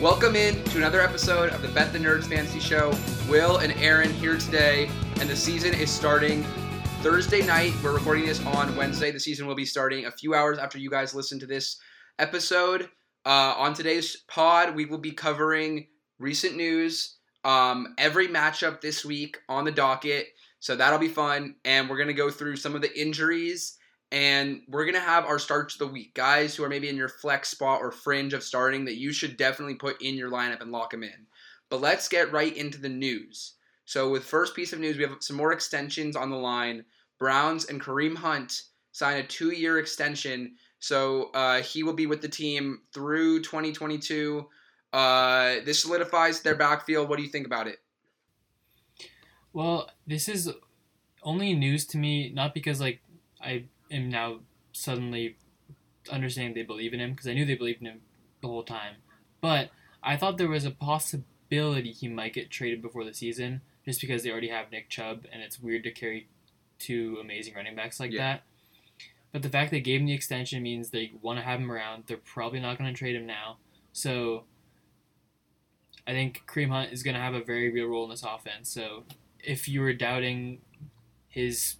[0.00, 2.94] Welcome in to another episode of the Bet the Nerds Fantasy Show.
[3.28, 4.88] Will and Aaron here today,
[5.18, 6.44] and the season is starting
[7.02, 7.72] Thursday night.
[7.82, 9.10] We're recording this on Wednesday.
[9.10, 11.80] The season will be starting a few hours after you guys listen to this
[12.20, 12.82] episode.
[13.26, 15.88] Uh, on today's pod, we will be covering
[16.20, 20.28] recent news, um, every matchup this week on the docket.
[20.60, 23.77] So that'll be fun, and we're gonna go through some of the injuries
[24.10, 27.08] and we're gonna have our starts of the week, guys who are maybe in your
[27.08, 30.72] flex spot or fringe of starting that you should definitely put in your lineup and
[30.72, 31.26] lock them in.
[31.68, 33.54] But let's get right into the news.
[33.84, 36.84] So with first piece of news, we have some more extensions on the line.
[37.18, 38.62] Browns and Kareem Hunt
[38.92, 44.46] sign a two-year extension, so uh, he will be with the team through 2022.
[44.92, 47.08] Uh, this solidifies their backfield.
[47.08, 47.78] What do you think about it?
[49.52, 50.50] Well, this is
[51.22, 53.00] only news to me, not because like
[53.40, 54.40] I am now
[54.72, 55.36] suddenly
[56.10, 58.00] understanding they believe in him because I knew they believed in him
[58.40, 58.96] the whole time.
[59.40, 59.70] But
[60.02, 64.22] I thought there was a possibility he might get traded before the season just because
[64.22, 66.28] they already have Nick Chubb and it's weird to carry
[66.78, 68.32] two amazing running backs like yeah.
[68.34, 68.42] that.
[69.32, 72.04] But the fact they gave him the extension means they want to have him around.
[72.06, 73.58] They're probably not going to trade him now.
[73.92, 74.44] So
[76.06, 78.70] I think Kareem Hunt is going to have a very real role in this offense.
[78.70, 79.04] So
[79.40, 80.60] if you were doubting
[81.28, 81.76] his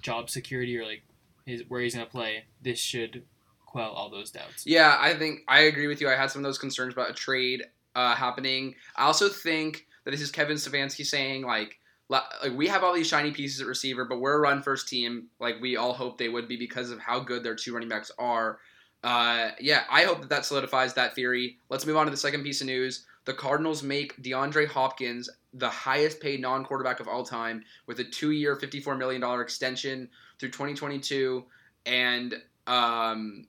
[0.00, 1.02] job security or like
[1.46, 3.24] his where he's going to play, this should
[3.66, 4.66] quell all those doubts.
[4.66, 6.08] Yeah, I think I agree with you.
[6.08, 8.74] I had some of those concerns about a trade uh, happening.
[8.96, 12.22] I also think that this is Kevin Stefanski saying like like
[12.54, 15.28] we have all these shiny pieces at receiver, but we're a run first team.
[15.40, 18.10] Like we all hope they would be because of how good their two running backs
[18.18, 18.58] are.
[19.02, 21.56] Uh, yeah, I hope that that solidifies that theory.
[21.68, 23.06] Let's move on to the second piece of news.
[23.24, 28.04] The Cardinals make DeAndre Hopkins the highest paid non quarterback of all time with a
[28.04, 31.44] two year, $54 million extension through 2022.
[31.86, 32.34] And
[32.66, 33.46] um,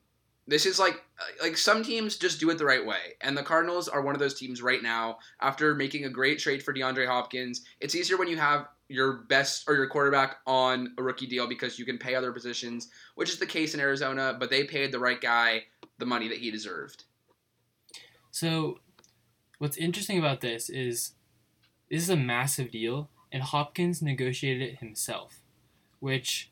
[0.48, 1.02] this is like
[1.42, 4.20] like some teams just do it the right way and the cardinals are one of
[4.20, 8.28] those teams right now after making a great trade for deandre hopkins it's easier when
[8.28, 12.16] you have your best or your quarterback on a rookie deal because you can pay
[12.16, 15.64] other positions which is the case in arizona but they paid the right guy
[15.98, 17.06] the money that he deserved
[18.32, 18.80] so
[19.64, 21.14] what's interesting about this is
[21.90, 25.40] this is a massive deal and hopkins negotiated it himself
[26.00, 26.52] which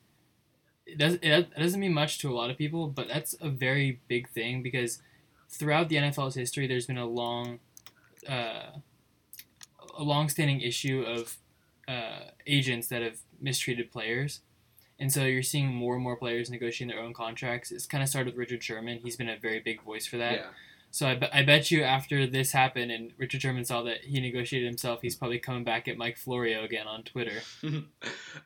[0.86, 4.00] it, does, it doesn't mean much to a lot of people, but that's a very
[4.08, 5.02] big thing because
[5.50, 7.60] throughout the NFL's history, there's been a long,
[8.28, 8.72] uh,
[9.98, 11.38] a long-standing issue of
[11.88, 14.42] uh, agents that have mistreated players,
[15.00, 17.72] and so you're seeing more and more players negotiating their own contracts.
[17.72, 19.00] It's kind of started with Richard Sherman.
[19.04, 20.34] He's been a very big voice for that.
[20.34, 20.46] Yeah.
[20.92, 24.20] So I, be- I bet you after this happened and Richard Sherman saw that he
[24.20, 27.42] negotiated himself, he's probably coming back at Mike Florio again on Twitter.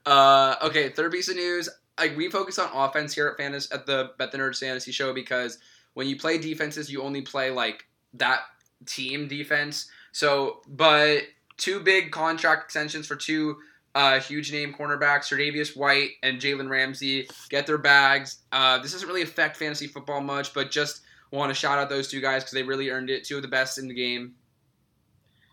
[0.06, 1.70] uh, okay, third piece of news
[2.00, 5.14] like we focus on offense here at Fantasy at the Bet the Nerds Fantasy Show
[5.14, 5.60] because
[5.94, 7.86] when you play defenses, you only play like
[8.16, 8.42] that
[8.86, 9.90] team defense.
[10.12, 11.24] So, but
[11.58, 13.58] two big contract extensions for two
[13.94, 18.40] uh, huge name cornerbacks, Tre'Davious White and Jalen Ramsey, get their bags.
[18.52, 21.02] Uh, this doesn't really affect fantasy football much, but just
[21.32, 23.24] want to shout out those two guys because they really earned it.
[23.24, 24.36] Two of the best in the game.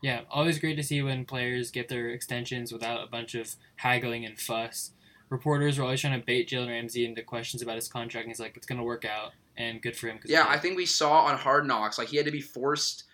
[0.02, 4.24] Yeah, always great to see when players get their extensions without a bunch of haggling
[4.24, 4.90] and fuss
[5.32, 8.38] reporters were always trying to bait Jalen Ramsey into questions about his contract, and he's
[8.38, 10.20] like, "It's gonna work out," and good for him.
[10.26, 13.04] Yeah, I think we saw on Hard Knocks like he had to be forced.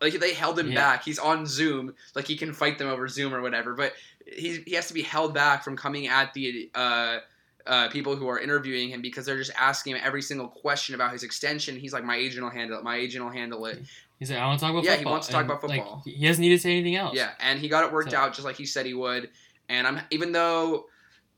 [0.00, 0.74] Like they held him yeah.
[0.74, 1.04] back.
[1.04, 3.74] He's on Zoom, like he can fight them over Zoom or whatever.
[3.74, 3.92] But
[4.26, 7.18] he he has to be held back from coming at the uh,
[7.66, 11.12] uh, people who are interviewing him because they're just asking him every single question about
[11.12, 11.76] his extension.
[11.76, 12.84] He's like, "My agent will handle it.
[12.84, 13.82] My agent will handle it."
[14.18, 15.60] He's like, "I want to talk about yeah, football." he wants to talk and, about
[15.60, 16.02] football.
[16.04, 17.14] Like, he doesn't need to say anything else.
[17.14, 18.18] Yeah, and he got it worked so.
[18.18, 19.30] out just like he said he would.
[19.68, 20.86] And I'm even though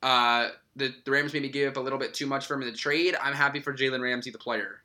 [0.03, 2.71] uh, the, the Rams maybe gave up a little bit too much for him in
[2.71, 3.17] the trade.
[3.21, 4.83] I'm happy for Jalen Ramsey, the player.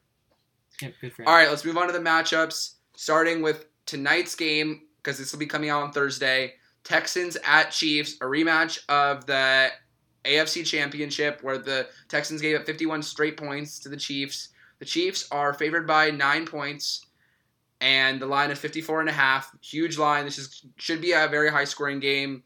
[0.82, 1.28] Yep, good for him.
[1.28, 2.74] All right, let's move on to the matchups.
[2.96, 6.54] Starting with tonight's game, because this will be coming out on Thursday.
[6.84, 9.70] Texans at Chiefs, a rematch of the
[10.28, 14.50] AFC Championship, where the Texans gave up 51 straight points to the Chiefs.
[14.80, 17.06] The Chiefs are favored by nine points,
[17.82, 19.52] and the line is 54 and a half.
[19.62, 20.26] Huge line.
[20.26, 22.44] This is should be a very high scoring game.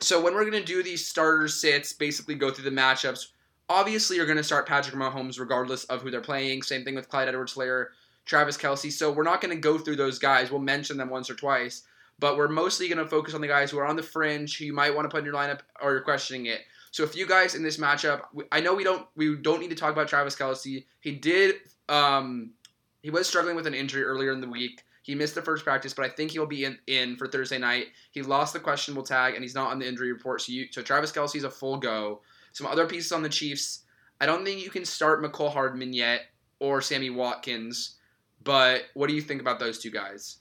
[0.00, 3.28] So when we're gonna do these starter sits, basically go through the matchups.
[3.68, 6.62] Obviously, you're gonna start Patrick Mahomes regardless of who they're playing.
[6.62, 7.86] Same thing with Clyde Edwards-Helaire,
[8.24, 8.92] Travis Kelce.
[8.92, 10.50] So we're not gonna go through those guys.
[10.50, 11.82] We'll mention them once or twice,
[12.18, 14.72] but we're mostly gonna focus on the guys who are on the fringe, who you
[14.72, 16.60] might want to put in your lineup, or you're questioning it.
[16.98, 19.76] So a few guys in this matchup, I know we don't we don't need to
[19.76, 20.84] talk about Travis Kelce.
[20.98, 21.54] He did
[21.88, 22.54] um,
[23.02, 24.82] he was struggling with an injury earlier in the week.
[25.02, 27.86] He missed the first practice, but I think he'll be in, in for Thursday night.
[28.10, 30.42] He lost the questionable tag, and he's not on the injury report.
[30.42, 32.20] So, you, so Travis Kelce's a full go.
[32.50, 33.84] Some other pieces on the Chiefs.
[34.20, 36.22] I don't think you can start Mecole Hardman yet
[36.58, 37.94] or Sammy Watkins,
[38.42, 40.38] But what do you think about those two guys?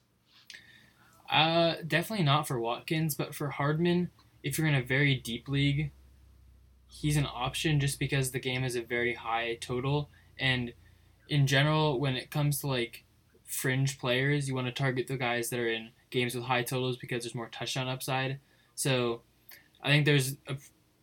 [1.32, 4.10] Uh, definitely not for Watkins, but for Hardman,
[4.42, 5.92] if you're in a very deep league,
[6.88, 10.10] he's an option just because the game has a very high total.
[10.40, 10.74] And
[11.30, 13.06] in general, when it comes to like
[13.46, 16.98] fringe players, you want to target the guys that are in games with high totals
[16.98, 18.40] because there's more touchdown upside.
[18.76, 19.22] So
[19.82, 20.56] I think there's a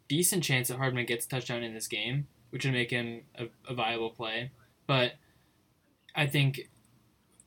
[0.09, 3.47] decent chance that Hardman gets a touchdown in this game, which would make him a,
[3.69, 4.51] a viable play.
[4.87, 5.15] But
[6.15, 6.69] I think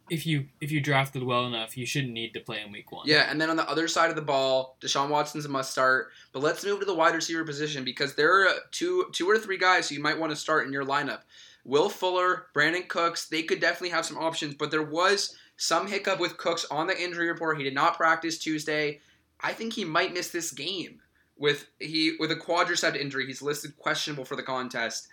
[0.09, 3.03] if you if you drafted well enough, you shouldn't need to play in week one.
[3.05, 6.09] Yeah, and then on the other side of the ball, Deshaun Watson's a must start.
[6.31, 9.57] But let's move to the wide receiver position because there are two two or three
[9.57, 11.21] guys who you might want to start in your lineup.
[11.65, 16.19] Will Fuller, Brandin Cooks, they could definitely have some options, but there was some hiccup
[16.19, 17.57] with Cooks on the injury report.
[17.57, 19.01] He did not practice Tuesday.
[19.41, 21.01] I think he might miss this game
[21.37, 23.25] with he with a quadricep injury.
[23.25, 25.07] He's listed questionable for the contest.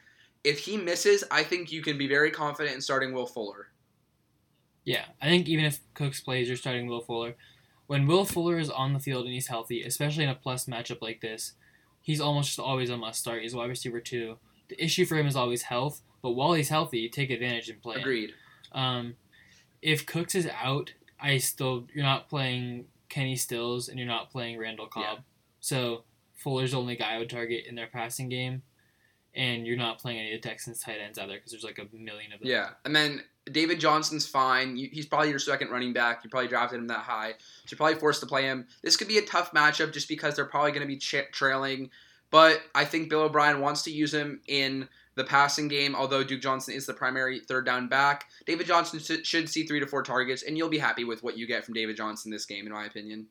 [0.45, 3.69] If he misses, I think you can be very confident in starting Will Fuller.
[4.85, 7.37] Yeah, I think even if Cooks plays, you're starting Will Fuller.
[7.87, 11.03] When Will Fuller is on the field and he's healthy, especially in a plus matchup
[11.03, 11.53] like this,
[12.01, 13.43] he's almost just always a must start.
[13.43, 14.39] He's wide receiver two.
[14.69, 17.97] The issue for him is always health, but while he's healthy, take advantage and play.
[17.97, 18.33] Agreed.
[18.73, 19.17] Um,
[19.83, 24.59] if Cooks is out, I still you're not playing Kenny Stills and you're not playing
[24.59, 25.19] Randall Cobb.
[25.19, 25.23] Yeah.
[25.61, 26.05] So
[26.37, 28.63] Fuller's the only guy I would target in their passing game,
[29.35, 31.95] and you're not playing any of the Texans tight ends either because there's like a
[31.97, 32.49] million of them.
[32.49, 34.75] Yeah, and then David Johnson's fine.
[34.77, 36.25] He's probably your second running back.
[36.25, 38.67] You probably drafted him that high, so you're probably forced to play him.
[38.83, 41.91] This could be a tough matchup just because they're probably going to be trailing.
[42.31, 45.95] But I think Bill O'Brien wants to use him in the passing game.
[45.95, 49.79] Although Duke Johnson is the primary third down back, David Johnson should, should see three
[49.79, 52.47] to four targets, and you'll be happy with what you get from David Johnson this
[52.47, 53.27] game, in my opinion.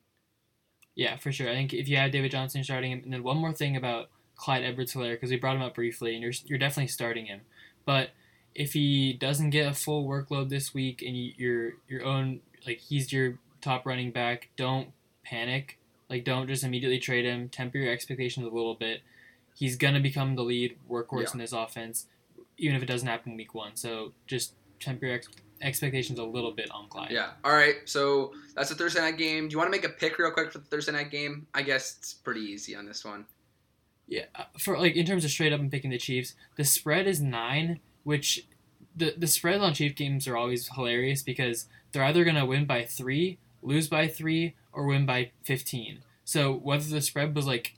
[0.94, 1.50] Yeah, for sure.
[1.50, 4.10] I think if you had David Johnson starting him, and then one more thing about
[4.36, 7.40] Clyde Edwards-Helaire because we brought him up briefly, and you're you're definitely starting him.
[7.84, 8.10] But
[8.54, 12.78] if he doesn't get a full workload this week, and you, you're your own like
[12.78, 14.88] he's your top running back, don't
[15.24, 15.78] panic.
[16.08, 17.48] Like don't just immediately trade him.
[17.48, 19.00] Temper your expectations a little bit.
[19.54, 21.32] He's gonna become the lead workhorse Yeah.
[21.34, 22.06] in this offense,
[22.58, 23.74] even if it doesn't happen week one.
[23.76, 25.28] So just temper your ex-
[25.62, 27.10] expectations a little bit on Clyde.
[27.10, 27.30] Yeah.
[27.42, 27.76] All right.
[27.86, 29.48] So that's a Thursday night game.
[29.48, 31.46] Do you want to make a pick real quick for the Thursday night game?
[31.54, 33.24] I guess it's pretty easy on this one.
[34.06, 37.06] Yeah, uh, for like in terms of straight up and picking the Chiefs, the spread
[37.06, 38.46] is nine, which
[38.96, 42.84] the the spreads on Chief games are always hilarious because they're either gonna win by
[42.84, 45.98] three, lose by three, or win by fifteen.
[46.24, 47.74] So whether the spread was like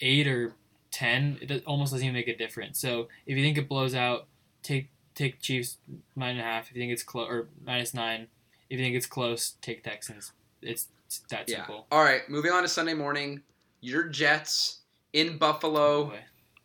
[0.00, 0.54] eight or
[0.90, 2.78] ten, it almost doesn't even make a difference.
[2.80, 4.26] So if you think it blows out,
[4.62, 5.76] take take Chiefs
[6.16, 6.70] nine and a half.
[6.70, 8.28] If you think it's close or minus nine,
[8.70, 10.32] if you think it's close, take Texans.
[10.62, 11.56] It's, it's that Yeah.
[11.58, 11.86] simple.
[11.90, 12.28] All right.
[12.28, 13.42] Moving on to Sunday morning.
[13.80, 14.80] Your Jets
[15.12, 16.02] in Buffalo.
[16.02, 16.18] Oh, boy.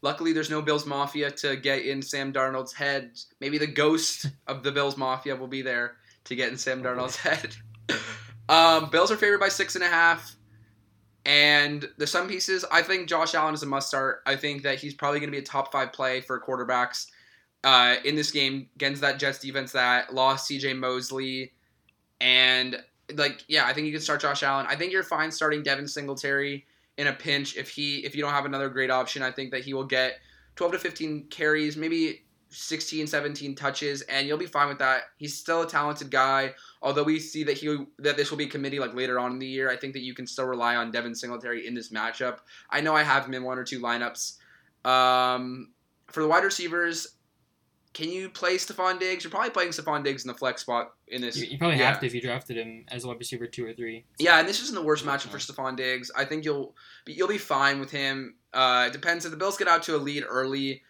[0.03, 3.11] Luckily, there's no Bills Mafia to get in Sam Darnold's head.
[3.39, 5.95] Maybe the ghost of the Bills Mafia will be there
[6.25, 7.55] to get in Sam Darnold's head.
[8.50, 10.35] Um, Bills are favored by six and a half.
[11.25, 14.21] And the some pieces, I think Josh Allen is a must start.
[14.25, 17.07] I think that he's probably going to be a top five play for quarterbacks
[17.63, 21.53] uh, in this game against that Jets defense that lost CJ Mosley.
[22.19, 22.83] And,
[23.15, 24.65] like, yeah, I think you can start Josh Allen.
[24.67, 26.65] I think you're fine starting Devin Singletary
[26.97, 29.23] in a pinch if he if you don't have another great option.
[29.23, 30.19] I think that he will get
[30.55, 35.03] 12 to 15 carries, maybe 16, 17 touches, and you'll be fine with that.
[35.17, 36.53] He's still a talented guy.
[36.81, 39.47] Although we see that he that this will be committee like later on in the
[39.47, 42.39] year, I think that you can still rely on Devin Singletary in this matchup.
[42.69, 44.38] I know I have him in one or two lineups.
[44.85, 45.71] Um,
[46.07, 47.15] for the wide receivers,
[47.93, 49.23] can you play Stefon Diggs?
[49.23, 51.38] You're probably playing Stefon Diggs in the flex spot in this.
[51.38, 51.89] You, you probably yeah.
[51.89, 54.03] have to if you drafted him as a wide receiver two or three.
[54.17, 56.09] Yeah, and this isn't the worst matchup for Stefon Diggs.
[56.15, 58.35] I think you'll be, you'll be fine with him.
[58.51, 60.81] Uh, it depends if the Bills get out to a lead early,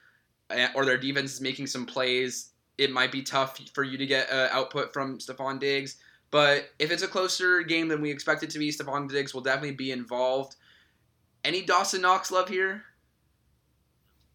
[0.50, 2.52] uh, or their defense is making some plays.
[2.78, 5.98] It might be tough for you to get uh, output from Stefon Diggs.
[6.32, 9.42] But if it's a closer game than we expect it to be, Stefon Diggs will
[9.42, 10.56] definitely be involved.
[11.44, 12.84] Any Dawson Knox love here?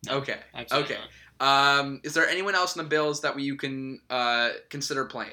[0.07, 0.37] No, Okay.
[0.55, 0.95] Okay.
[0.95, 1.09] not.
[1.41, 5.31] Um, is there anyone else in the Bills that we you can uh, consider playing?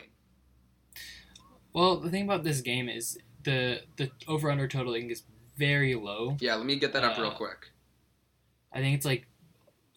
[1.73, 5.23] Well, the thing about this game is the the over under totaling is
[5.57, 6.37] very low.
[6.39, 7.71] Yeah, let me get that up real Uh, quick.
[8.71, 9.27] I think it's like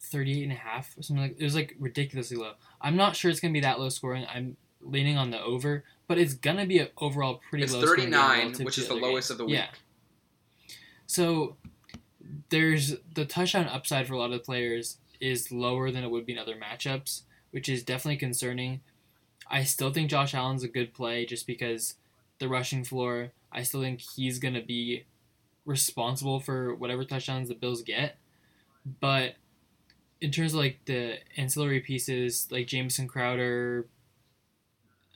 [0.01, 2.53] 38 and a half or something like it was like ridiculously low.
[2.81, 4.25] I'm not sure it's going to be that low scoring.
[4.33, 7.81] I'm leaning on the over, but it's going to be an overall pretty It's low
[7.81, 9.31] scoring game 39, which is the lowest games.
[9.31, 9.55] of the week.
[9.55, 9.67] Yeah.
[11.05, 11.57] So
[12.49, 16.25] there's the touchdown upside for a lot of the players is lower than it would
[16.25, 17.21] be in other matchups,
[17.51, 18.81] which is definitely concerning.
[19.49, 21.95] I still think Josh Allen's a good play just because
[22.39, 25.05] the rushing floor, I still think he's going to be
[25.65, 28.17] responsible for whatever touchdowns the Bills get.
[28.99, 29.35] But
[30.21, 33.87] in terms of like the ancillary pieces, like Jamison Crowder,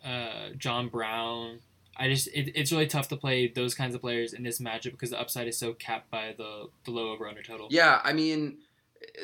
[0.03, 1.59] uh, John Brown.
[1.95, 4.91] I just it, it's really tough to play those kinds of players in this matchup
[4.91, 7.67] because the upside is so capped by the the low over under total.
[7.69, 8.57] Yeah, I mean,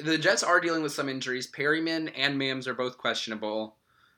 [0.03, 1.49] the Jets are dealing with some injuries.
[1.51, 3.75] Perriman and Mims are both questionable.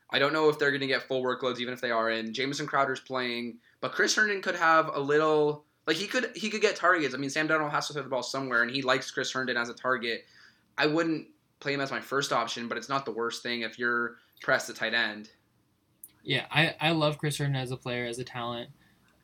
[0.09, 2.33] I don't know if they're going to get full workloads, even if they are in.
[2.33, 6.61] Jamison Crowder's playing, but Chris Herndon could have a little like he could he could
[6.61, 7.15] get targets.
[7.15, 9.57] I mean, Sam Darnold has to throw the ball somewhere, and he likes Chris Herndon
[9.57, 10.25] as a target.
[10.77, 11.27] I wouldn't
[11.59, 14.67] play him as my first option, but it's not the worst thing if you're pressed
[14.67, 15.29] to tight end.
[16.23, 18.69] Yeah, I, I love Chris Herndon as a player, as a talent.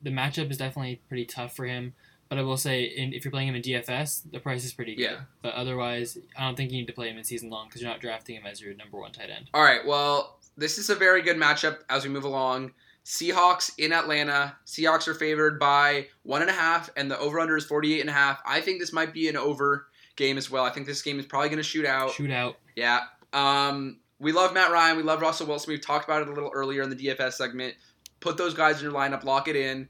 [0.01, 1.93] The matchup is definitely pretty tough for him,
[2.29, 4.95] but I will say, in, if you're playing him in DFS, the price is pretty
[4.95, 5.03] good.
[5.03, 5.19] Yeah.
[5.41, 7.89] But otherwise, I don't think you need to play him in season long because you're
[7.89, 9.49] not drafting him as your number one tight end.
[9.53, 12.71] All right, well, this is a very good matchup as we move along.
[13.05, 14.55] Seahawks in Atlanta.
[14.65, 18.09] Seahawks are favored by one and a half, and the over under is 48 and
[18.09, 18.41] a half.
[18.45, 20.65] I think this might be an over game as well.
[20.65, 22.11] I think this game is probably going to shoot out.
[22.11, 22.57] Shoot out.
[22.75, 23.03] Yeah.
[23.31, 24.97] Um, we love Matt Ryan.
[24.97, 25.71] We love Russell Wilson.
[25.71, 27.75] We've talked about it a little earlier in the DFS segment.
[28.19, 29.23] Put those guys in your lineup.
[29.23, 29.87] Lock it in.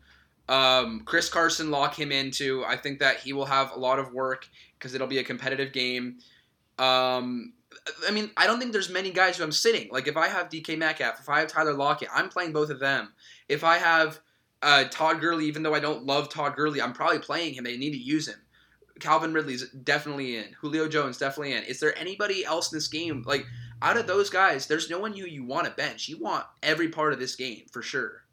[0.49, 2.63] Um, Chris Carson, lock him into.
[2.65, 5.73] I think that he will have a lot of work because it'll be a competitive
[5.73, 6.19] game.
[6.79, 7.53] Um,
[8.07, 9.89] I mean, I don't think there's many guys who I'm sitting.
[9.91, 12.79] Like if I have DK Metcalf, if I have Tyler Lockett, I'm playing both of
[12.79, 13.13] them.
[13.49, 14.19] If I have
[14.61, 17.63] uh, Todd Gurley, even though I don't love Todd Gurley, I'm probably playing him.
[17.63, 18.39] They need to use him.
[18.99, 20.53] Calvin Ridley's definitely in.
[20.59, 21.63] Julio Jones definitely in.
[21.63, 23.23] Is there anybody else in this game?
[23.25, 23.45] Like
[23.81, 26.09] out of those guys, there's no one you you want to bench.
[26.09, 28.23] You want every part of this game for sure.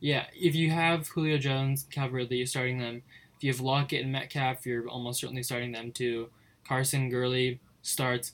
[0.00, 3.02] Yeah, if you have Julio Jones, Calvin Ridley, you're starting them.
[3.36, 6.28] If you have Lockett and Metcalf, you're almost certainly starting them too.
[6.66, 8.32] Carson Gurley starts.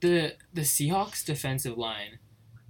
[0.00, 2.18] The the Seahawks defensive line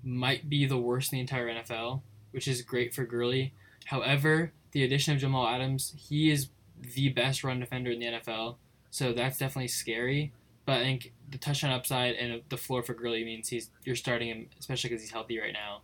[0.02, 3.52] might be the worst in the entire NFL, which is great for Gurley.
[3.86, 6.48] However, the addition of Jamal Adams, he is
[6.80, 8.56] the best run defender in the NFL,
[8.90, 10.32] so that's definitely scary.
[10.64, 14.28] But I think the touchdown upside and the floor for Gurley means he's you're starting
[14.28, 15.82] him, especially because he's healthy right now.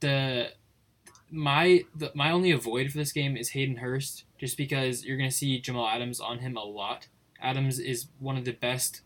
[0.00, 0.52] The
[1.32, 5.34] my the, my only avoid for this game is Hayden Hurst, just because you're to
[5.34, 7.08] see Jamal Adams on him a lot.
[7.40, 9.00] Adams is one of the best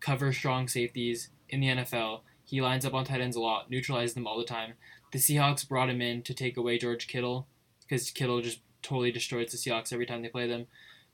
[0.00, 2.20] cover strong safeties in the NFL.
[2.44, 4.74] He lines up on tight ends a lot, neutralizes them all the time.
[5.10, 7.46] The Seahawks brought him in to take away George Kittle
[7.82, 10.66] because Kittle just totally destroys the Seahawks every time they play them.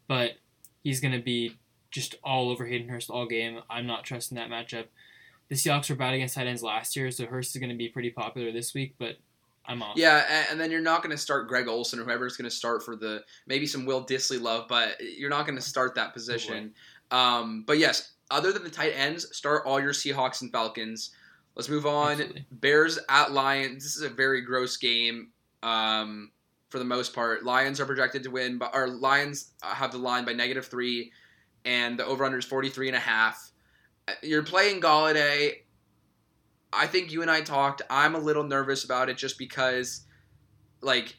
[0.07, 0.35] But
[0.83, 1.59] he's to be
[1.91, 3.61] just all over Hayden Hurst all game.
[3.71, 4.87] I'm not trusting that matchup.
[5.49, 7.89] The Seahawks were bad against tight ends last year, so Hurst is going to be
[7.89, 9.17] pretty popular this week, but
[9.69, 9.97] I'm off.
[9.97, 12.83] Yeah, and then you're not going to start Greg Olsen or whoever's going to start
[12.83, 16.73] for the maybe some Will Dissly love, but you're not going to start that position.
[17.11, 21.11] Um, but yes, other than the tight ends, start all your Seahawks and Falcons.
[21.55, 22.13] Let's move on.
[22.13, 22.47] Absolutely.
[22.51, 23.83] Bears at Lions.
[23.83, 25.31] This is a very gross game.
[25.63, 26.31] Um,
[26.71, 30.25] for the most part, Lions are projected to win, but our Lions have the line
[30.25, 31.13] by negative three,
[31.65, 33.51] and the over under is 43 and a half.
[34.23, 35.57] You're playing Golladay.
[36.73, 37.83] I think you and I talked.
[37.89, 40.03] I'm a little nervous about it just because,
[40.81, 41.17] like,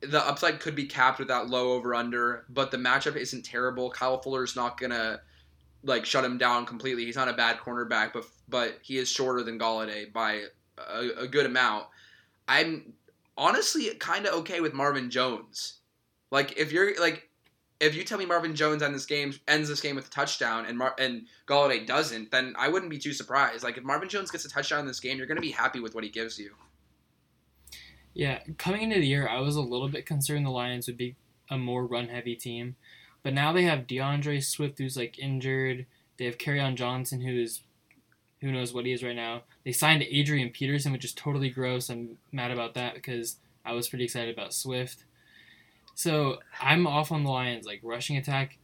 [0.00, 3.90] the upside could be capped with that low over under, but the matchup isn't terrible.
[3.90, 5.20] Kyle Fuller's not gonna
[5.82, 7.04] like shut him down completely.
[7.04, 10.44] He's not a bad cornerback, but but he is shorter than Golladay by
[10.78, 11.86] a, a good amount.
[12.46, 12.92] I'm
[13.36, 15.78] honestly kind of okay with Marvin Jones.
[16.30, 17.27] Like if you're like
[17.80, 20.66] if you tell me Marvin Jones ends this game ends this game with a touchdown
[20.66, 23.62] and Mar- and Golladay doesn't, then I wouldn't be too surprised.
[23.62, 25.80] Like if Marvin Jones gets a touchdown in this game, you're going to be happy
[25.80, 26.54] with what he gives you.
[28.14, 31.14] Yeah, coming into the year, I was a little bit concerned the Lions would be
[31.50, 32.76] a more run heavy team.
[33.22, 35.86] But now they have DeAndre Swift who's like injured.
[36.16, 37.62] They have on Johnson who is
[38.40, 39.42] who knows what he is right now.
[39.64, 41.90] They signed Adrian Peterson, which is totally gross.
[41.90, 45.04] I'm mad about that because I was pretty excited about Swift.
[45.98, 48.56] So I'm off on the Lions, like rushing attack.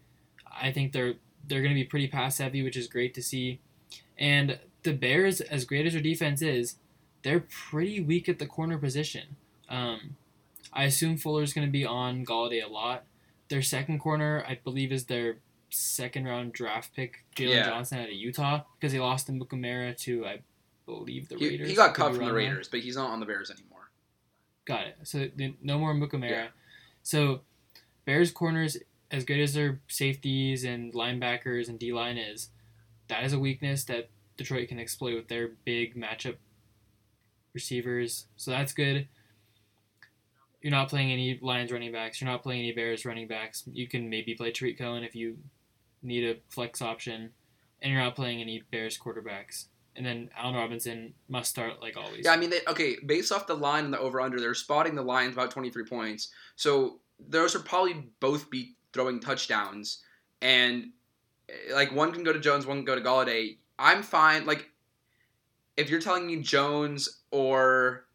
[0.63, 1.15] I think they're
[1.49, 3.59] they're gonna be pretty pass heavy, which is great to see.
[4.17, 6.77] And the Bears, as great as their defense is,
[7.25, 9.35] they're pretty weak at the corner position.
[9.69, 10.15] Um,
[10.73, 13.03] I assume Fuller's going to be on Golladay a lot.
[13.49, 15.39] Their second corner, I believe, is their
[15.71, 17.65] second round draft pick, Jalen Yeah.
[17.71, 20.39] Johnson out of Utah, because he lost in Mukamara to, I
[20.87, 21.69] believe, the He, Raiders.
[21.69, 22.35] he got cut from the there.
[22.35, 23.91] Raiders, but he's not on the Bears anymore.
[24.67, 24.97] Got it.
[25.03, 25.29] So
[25.63, 26.31] no more Mukamara.
[26.31, 26.47] Yeah.
[27.05, 27.43] So
[28.07, 28.79] Bears corners,
[29.11, 32.49] as good as their safeties and linebackers and D line is,
[33.09, 36.37] that is a weakness that Detroit can exploit with their big matchup
[37.53, 38.27] receivers.
[38.37, 39.07] So that's good.
[40.63, 42.21] You're not playing any Lions running backs.
[42.21, 43.65] You're not playing any Bears running backs.
[43.71, 45.37] You can maybe play Tarik Cohen if you
[46.03, 47.31] need a flex option,
[47.83, 49.67] and you're not playing any Bears quarterbacks.
[49.97, 52.25] And then Allen Robinson must start like always.
[52.25, 54.95] Yeah, I mean, they, okay, based off the line and the over under, they're spotting
[54.95, 56.31] the Lions about 23 points.
[56.57, 56.99] So
[57.29, 60.03] those are probably both be throwing touchdowns.
[60.43, 60.91] And
[61.49, 63.59] eh, like one can go to Jones, one can go to Golladay.
[63.79, 64.47] I'm fine.
[64.47, 64.69] Like
[65.77, 68.07] if you're telling me Jones or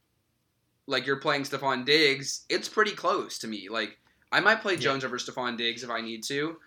[0.88, 3.68] like you're playing Stefon Diggs, it's pretty close to me.
[3.70, 3.98] Like
[4.32, 4.80] I might play Yeah.
[4.80, 6.58] Jones over Stefon Diggs if I need to.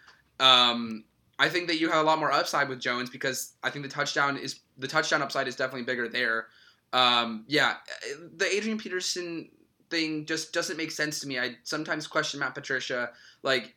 [0.41, 1.05] Um,
[1.43, 3.91] I think that you have a lot more upside with Jones because I think the
[3.91, 6.47] touchdown is the touchdown upside is definitely bigger there.
[6.93, 7.79] Um, yeah,
[8.37, 9.49] the Adrian Peterson
[9.91, 11.41] thing just doesn't make sense to me.
[11.41, 13.11] I sometimes question Matt Patricia.
[13.43, 13.75] Like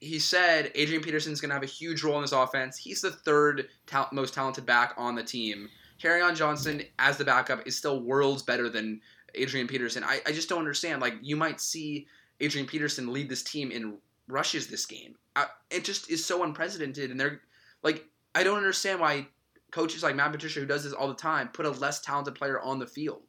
[0.00, 2.76] he- said, Adrian Peterson's going to have a huge role in this offense.
[2.76, 5.70] He's the third tal- most talented back on the team.
[6.04, 9.00] on Johnson as the backup is still worlds better than
[9.34, 10.04] Adrian Peterson.
[10.04, 11.00] I, I just don't understand.
[11.00, 12.06] Like you might see
[12.40, 13.96] Adrian Peterson lead this team in
[14.28, 15.16] rushes this game.
[15.38, 17.40] I, it just is so unprecedented, and they're
[17.82, 18.04] like,
[18.34, 19.28] I don't understand why
[19.70, 22.60] coaches like Matt Patricia, who does this all the time, put a less talented player
[22.60, 23.22] on the field.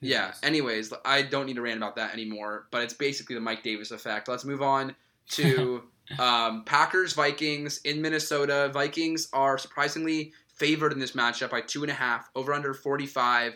[0.00, 0.32] Yeah.
[0.42, 2.66] Anyways, I don't need to rant about that anymore.
[2.70, 4.28] But it's basically the Mike Davis effect.
[4.28, 4.94] Let's move on
[5.30, 5.82] to
[6.18, 8.70] um, Packers Vikings in Minnesota.
[8.72, 12.28] Vikings are surprisingly favored in this matchup by two and a half.
[12.34, 13.54] Over under forty five.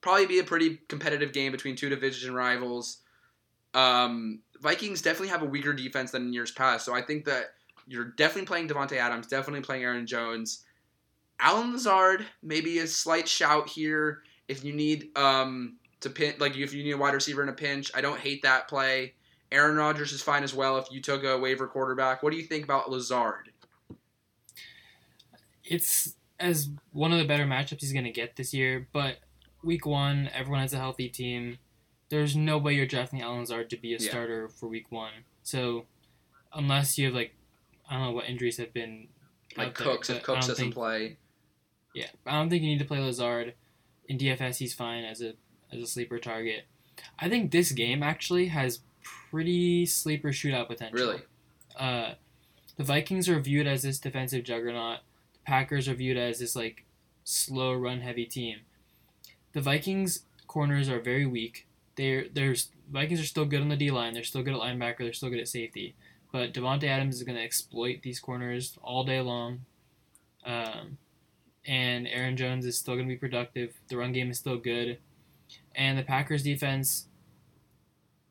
[0.00, 2.98] Probably be a pretty competitive game between two division rivals.
[3.74, 7.54] Um, Vikings definitely have a weaker defense than in years past, so I think that
[7.86, 10.64] you're definitely playing Davante Adams, definitely playing Aaron Jones.
[11.40, 16.72] Allen Lazard, maybe a slight shout here if you need um to pin like if
[16.74, 17.90] you need a wide receiver in a pinch.
[17.94, 19.14] I don't hate that play.
[19.50, 22.22] Aaron Rodgers is fine as well if you took a waiver quarterback.
[22.22, 23.50] What do you think about Lazard?
[25.68, 28.88] it's as one of the better matchups he's going to get this year.
[28.92, 29.18] But
[29.62, 31.58] week one, everyone has a healthy team.
[32.10, 34.08] There's no way you're drafting Allen Lazard to be a Yeah.
[34.10, 35.12] starter for week one.
[35.42, 35.86] So
[36.52, 37.34] unless you have like,
[37.88, 39.08] I don't know what injuries have been.
[39.56, 41.16] Like there, Cooks, but if Cooks doesn't think- play.
[41.94, 43.54] Yeah, I don't think you need to play Lazard.
[44.08, 45.34] In DFS, he's fine as a
[45.72, 46.64] as a sleeper target.
[47.18, 50.98] I think this game actually has pretty sleeper shootout potential.
[50.98, 51.22] Really?
[51.76, 52.14] Uh,
[52.76, 55.00] the Vikings are viewed as this defensive juggernaut.
[55.34, 56.84] The Packers are viewed as this like
[57.24, 58.60] slow run heavy team.
[59.52, 61.66] The Vikings corners are very weak.
[61.98, 64.14] They're there's Vikings are still good on the D line.
[64.14, 64.98] They're still good at linebacker.
[65.00, 65.96] They're still good at safety.
[66.32, 69.62] But Davante Adams is going to exploit these corners all day long.
[70.44, 70.98] Um,
[71.66, 73.74] and Aaron Jones is still going to be productive.
[73.88, 74.98] The run game is still good,
[75.74, 77.06] and the Packers defense.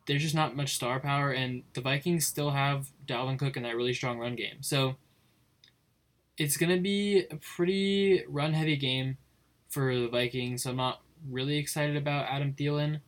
[0.08, 3.76] There's just not much star power, and the Vikings still have Dalvin Cook in that
[3.76, 4.62] really strong run game.
[4.62, 4.96] So
[6.38, 9.18] it's going to be a pretty run heavy game
[9.68, 10.64] for the Vikings.
[10.64, 13.02] So I'm not really excited about Adam Thielen.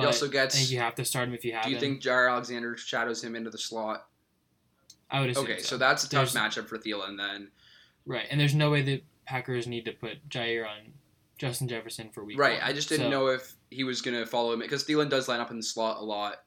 [0.00, 0.56] But He also I gets.
[0.56, 1.80] think you have to start him if you have do you him.
[1.80, 4.06] think Jaire Alexander shadows him into the slot?
[5.10, 5.64] I would assume Okay, so.
[5.70, 7.50] so that's a tough There's- matchup for Thielen then.
[8.06, 10.92] Right, and there's no way the Packers need to put Jaire on
[11.38, 12.60] Justin Jefferson for week Right.
[12.60, 12.68] one.
[12.70, 15.28] I just didn't So- know if he was going to follow him because Thielen does
[15.28, 16.44] line up in the slot a lot.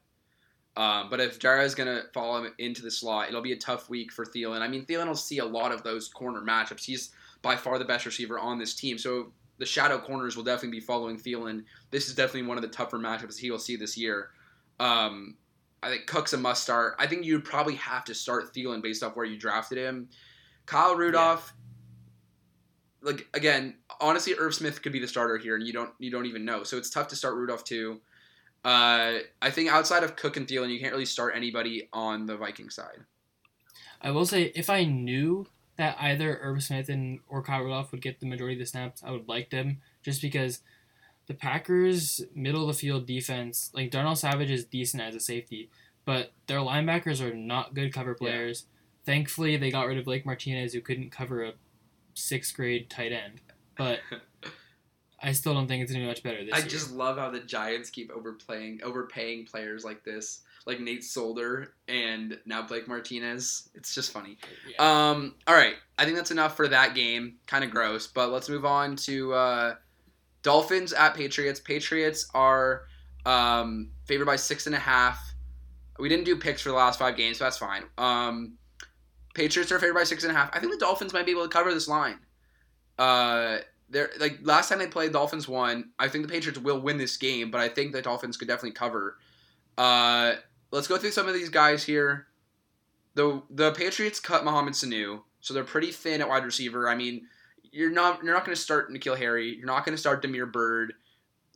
[0.76, 3.56] Um, but if Jaire is going to follow him into the slot, it'll be a
[3.58, 4.60] tough week for Thielen.
[4.60, 6.84] I mean, Thielen will see a lot of those corner matchups.
[6.84, 7.10] He's
[7.42, 8.98] by far the best receiver on this team.
[8.98, 11.64] So the shadow corners will definitely be following Thielen.
[11.90, 14.30] This is definitely one of the tougher matchups he will see this year.
[14.80, 15.36] Um,
[15.82, 16.96] I think Cook's a must start.
[16.98, 20.08] I think you'd probably have to start Thielen based off where you drafted him.
[20.66, 21.52] Kyle Rudolph,
[23.02, 26.26] like again, honestly, Irv Smith could be the starter here, and you don't you don't
[26.26, 26.62] even know.
[26.62, 28.00] So it's tough to start Rudolph too.
[28.64, 32.36] Uh, I think outside of Cook and Thielen, you can't really start anybody on the
[32.36, 33.04] Viking side.
[34.00, 38.02] I will say if I knew that either Irv Smith and or Kyle Rudolph would
[38.02, 40.60] get the majority of the snaps, I would like them just because
[41.26, 45.70] the Packers middle of the field defense, like Darnell Savage is decent as a safety,
[46.04, 48.66] but their linebackers are not good cover players.
[49.04, 51.52] Thankfully, they got rid of Blake Martinez, who couldn't cover a
[52.14, 53.40] sixth grade tight end.
[53.76, 54.00] But
[55.22, 56.66] I still don't think it's gonna be much better this I year.
[56.66, 62.38] just love how the Giants keep overplaying, overpaying players like this, like Nate Solder and
[62.46, 63.68] now Blake Martinez.
[63.74, 64.38] It's just funny.
[64.68, 65.10] Yeah.
[65.10, 67.36] Um, all right, I think that's enough for that game.
[67.46, 69.74] Kind of gross, but let's move on to uh,
[70.42, 71.60] Dolphins at Patriots.
[71.60, 72.82] Patriots are
[73.26, 75.20] um, favored by six and a half.
[75.98, 77.84] We didn't do picks for the last five games, so that's fine.
[77.98, 78.54] Um,
[79.34, 80.50] Patriots are favored by six and a half.
[80.52, 82.18] I think the Dolphins might be able to cover this line.
[82.98, 83.58] Uh,
[83.90, 85.90] they're like last time they played, Dolphins won.
[85.98, 88.72] I think the Patriots will win this game, but I think the Dolphins could definitely
[88.72, 89.18] cover.
[89.76, 90.34] Uh,
[90.74, 92.26] let's go through some of these guys here.
[93.14, 96.88] The the Patriots cut Mohamed Sanu, so they're pretty thin at wide receiver.
[96.88, 97.26] I mean,
[97.70, 99.54] you're not you're not going to start N'Keal Harry.
[99.56, 100.94] You're not going to start Damiere Byrd.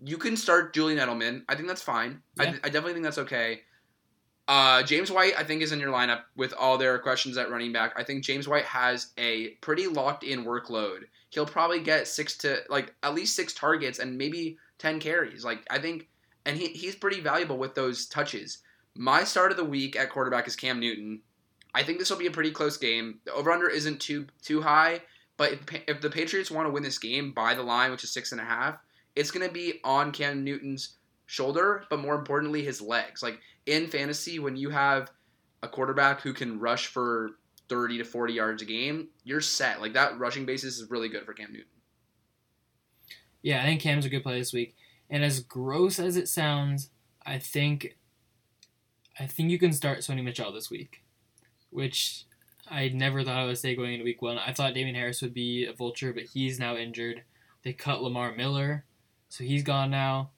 [0.02, 1.42] You can start Julian Edelman.
[1.48, 2.22] I think that's fine.
[2.38, 3.62] I, I definitely think that's okay.
[4.46, 7.72] Uh, James White, I think, is in your lineup with all their questions at running
[7.72, 7.92] back.
[7.96, 11.00] I think James White has a pretty locked in workload.
[11.30, 15.44] He'll probably get six to like at least six targets and maybe ten carries.
[15.44, 16.08] Like I think,
[16.46, 18.58] and he, he's pretty valuable with those touches.
[19.00, 21.20] My start of the week at quarterback is Cam Newton.
[21.72, 23.20] I think this will be a pretty close game.
[23.24, 25.02] The over under isn't too too high,
[25.36, 28.12] but if, if the Patriots want to win this game by the line, which is
[28.12, 28.76] six and a half,
[29.14, 33.22] it's going to be on Cam Newton's shoulder, but more importantly, his legs.
[33.22, 35.12] Like in fantasy, when you have
[35.62, 37.30] a quarterback who can rush for
[37.68, 39.80] 30 to 40 yards a game, you're set.
[39.80, 41.68] Like that rushing basis is really good for Cam Newton.
[43.42, 44.74] Yeah, I think Cam's a good play this week.
[45.08, 46.90] And as gross as it sounds,
[47.24, 47.97] I think
[49.18, 51.02] I think you can start Sony Michel this week,
[51.70, 52.24] which
[52.70, 54.38] I never thought I would say going into week one.
[54.38, 57.22] I thought Damien Harris would be a vulture, but he's now injured.
[57.64, 58.84] They cut Lamar Miller,
[59.28, 60.30] so he's gone now.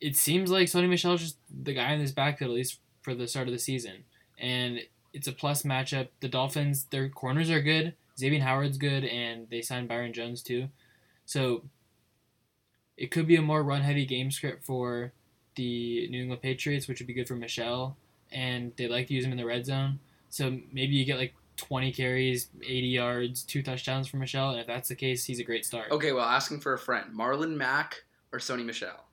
[0.00, 3.14] It seems like Sony Michel is just the guy in this backfield, at least for
[3.14, 4.04] the start of the season.
[4.38, 4.80] And
[5.14, 6.08] it's a plus matchup.
[6.20, 7.94] The Dolphins, their corners are good.
[8.18, 10.68] Xavien Howard's good, and they signed Byron Jones too.
[11.24, 11.64] So
[12.96, 15.12] it could be a more run heavy game script for
[15.56, 17.96] the New England Patriots, which would be good for Michel,
[18.32, 19.98] And they like to use him in the red zone.
[20.30, 24.66] So maybe you get like 20 carries, 80 yards, two touchdowns for Michel, And if
[24.66, 25.90] that's the case, he's a great start.
[25.90, 29.04] Okay, well, asking for a friend Marlon Mack or Sony Michel?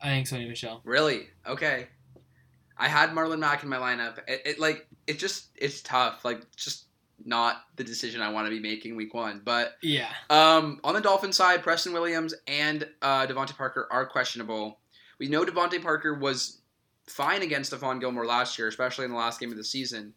[0.00, 0.80] I think Sony Michel.
[0.84, 1.28] Really?
[1.46, 1.88] Okay.
[2.76, 4.18] I had Marlon Mack in my lineup.
[4.28, 6.24] It, it like it just it's tough.
[6.24, 6.84] Like just
[7.28, 9.42] not the decision I want to be making week one.
[9.44, 10.10] But Yeah.
[10.30, 14.80] um, on the Dolphin side, Preston Williams and uh, DeVante Parker are questionable.
[15.18, 16.62] We know DeVante Parker was
[17.06, 20.14] fine against Stephon Gilmore last year, especially in the last game of the season.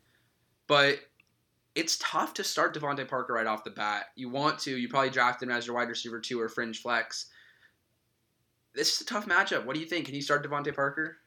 [0.67, 0.99] But
[1.75, 4.05] it's tough to start DeVante Parker right off the bat.
[4.15, 7.27] You want to, you probably draft him as your wide receiver two or fringe flex.
[8.73, 9.65] This is a tough matchup.
[9.65, 10.05] What do you think?
[10.05, 11.17] Can you start DeVante Parker?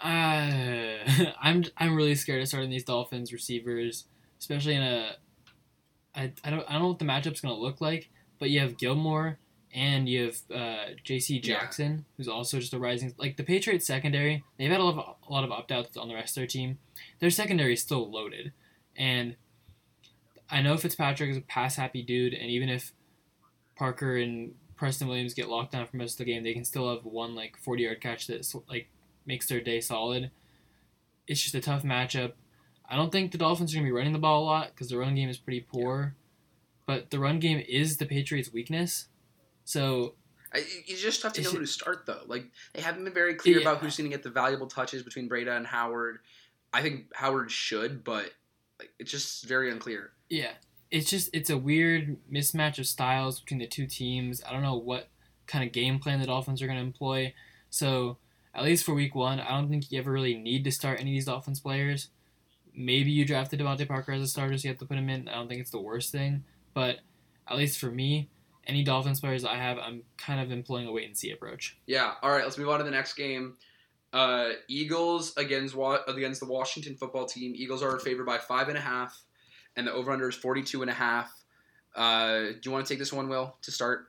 [0.00, 0.98] Uh,
[1.40, 4.04] I'm I'm really scared of starting these Dolphins receivers,
[4.38, 5.16] especially in a.
[6.14, 8.76] I, I don't I don't know what the matchup's gonna look like, but you have
[8.76, 9.38] Gilmore
[9.74, 11.36] and you have uh, J.C.
[11.36, 11.60] Yeah.
[11.60, 14.42] Jackson, who's also just a rising like the Patriots secondary.
[14.58, 16.46] They've had a lot of a lot of opt outs on the rest of their
[16.46, 16.78] team.
[17.20, 18.52] Their secondary is still loaded,
[18.96, 19.36] and
[20.50, 22.92] I know Fitzpatrick is a pass happy dude, and even if
[23.76, 26.94] Parker and Preston Williams get locked down for most of the game, they can still
[26.94, 28.88] have one like forty yard catch that's like
[29.28, 30.32] makes their day solid.
[31.28, 32.32] It's just a tough matchup.
[32.90, 34.88] I don't think the Dolphins are going to be running the ball a lot because
[34.88, 36.14] the run game is pretty poor.
[36.86, 39.08] But the run game is the Patriots' weakness.
[39.64, 40.14] So,
[40.54, 42.22] I, it's just tough to know who to start though.
[42.26, 43.62] Like they haven't been very clear Yeah.
[43.68, 46.20] about who's going to get the valuable touches between Breida and Howard.
[46.72, 48.30] I think Howard should, but
[48.78, 50.12] like it's just very unclear.
[50.30, 50.52] yeah.
[50.90, 54.42] It's just, it's a weird mismatch of styles between the two teams.
[54.48, 55.08] I don't know what
[55.46, 57.34] kind of game plan the Dolphins are going to employ.
[57.68, 58.16] So,
[58.54, 61.10] at least for week one, I don't think you ever really need to start any
[61.10, 62.08] of these Dolphins players.
[62.74, 65.28] Maybe you drafted DeVante Parker as a starter, so you have to put him in.
[65.28, 66.44] I don't think it's the worst thing.
[66.74, 67.00] But
[67.48, 68.28] at least for me,
[68.66, 71.76] any Dolphins players I have, I'm kind of employing a wait and see approach.
[71.86, 72.14] Yeah.
[72.22, 72.44] All right.
[72.44, 73.56] Let's move on to the next game.
[74.12, 77.52] Uh, Eagles against Wa- against the Washington football team.
[77.56, 79.22] Eagles are favored by five and a half,
[79.76, 81.32] and the over under is 42 and a half.
[81.96, 84.06] Uh, do you want to take this one, Will, to start?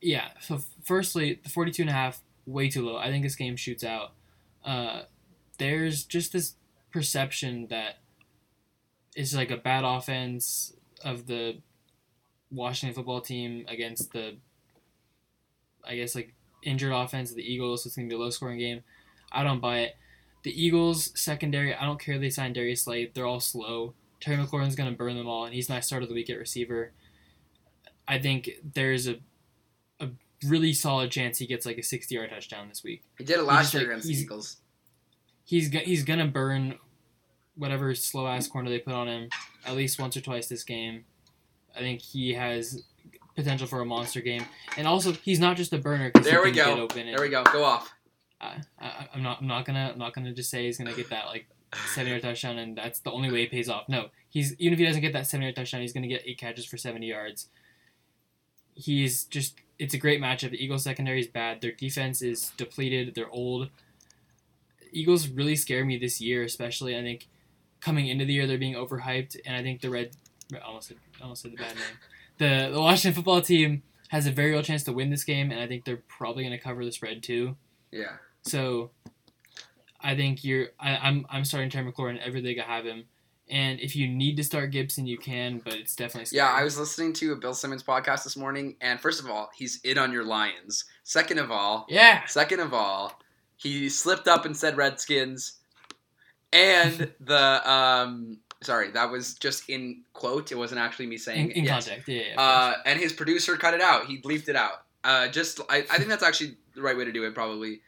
[0.00, 0.28] Yeah.
[0.40, 2.96] So f- firstly, the 42 and a half way too low.
[2.96, 4.12] I think this game shoots out.
[4.64, 5.02] Uh,
[5.58, 6.54] there's just this
[6.90, 7.98] perception that
[9.14, 11.58] it's like a bad offense of the
[12.50, 14.36] Washington football team against the
[15.84, 17.82] I guess like injured offense of the Eagles.
[17.82, 18.82] So it's gonna be a low scoring game.
[19.32, 19.96] I don't buy it.
[20.42, 23.10] The Eagles secondary, I don't care they signed Darius Slay.
[23.12, 23.94] They're all slow.
[24.20, 26.92] Terry McLaurin's gonna burn them all, and he's my start of the week at receiver.
[28.06, 29.20] I think there's a
[30.46, 33.02] really solid chance he gets like a 60 yard touchdown this week.
[33.18, 34.56] He did it last year like, against the he's- Eagles.
[35.44, 36.76] He's go- he's gonna burn
[37.56, 39.28] whatever slow ass corner they put on him
[39.66, 41.04] at least once or twice this game.
[41.74, 42.82] I think he has
[43.36, 44.44] potential for a monster game,
[44.76, 46.10] and also he's not just a burner.
[46.22, 46.86] There we go.
[46.88, 47.42] There we go.
[47.44, 47.92] Go off.
[48.40, 51.10] I, I, I'm not I'm not gonna I'm not gonna just say he's gonna get
[51.10, 51.46] that like
[51.94, 53.88] seven yard touchdown and that's the only way it pays off.
[53.88, 56.38] No, he's even if he doesn't get that seven yard touchdown, he's gonna get eight
[56.38, 57.48] catches for seventy yards.
[58.74, 60.50] He's just it's a great matchup.
[60.50, 61.62] The Eagles secondary is bad.
[61.62, 63.14] Their defense is depleted.
[63.14, 63.70] They're old.
[64.92, 67.26] Eagles really scare me this year, especially I think
[67.80, 70.10] coming into the year they're being overhyped, and I think the red
[70.64, 71.98] almost said, almost said the bad name.
[72.36, 75.60] The the Washington football team has a very real chance to win this game, and
[75.60, 77.56] I think they're probably going to cover the spread too.
[77.90, 78.16] Yeah.
[78.42, 78.90] So
[80.00, 83.04] I think you're I, I'm I'm starting Terry McLaurin every league I have him.
[83.50, 86.48] And if you need to start Gibson, you can, but it's definitely Yeah.
[86.48, 89.80] I was listening to a Bill Simmons podcast this morning, and first of all, he's
[89.82, 90.84] in on your Lions.
[91.02, 92.24] Second of all, yeah.
[92.26, 93.20] second of all,
[93.56, 95.54] he slipped up and said Redskins,
[96.52, 100.52] and the um, sorry, that was just in quote.
[100.52, 101.64] It wasn't actually me saying In, in.
[101.64, 101.86] Yes.
[101.86, 102.22] contact, yeah.
[102.34, 104.06] yeah, Uh, and his producer cut it out.
[104.06, 104.84] He bleeped it out.
[105.02, 107.34] Uh, just I, I think that's actually the right way to do it.
[107.34, 107.80] Probably.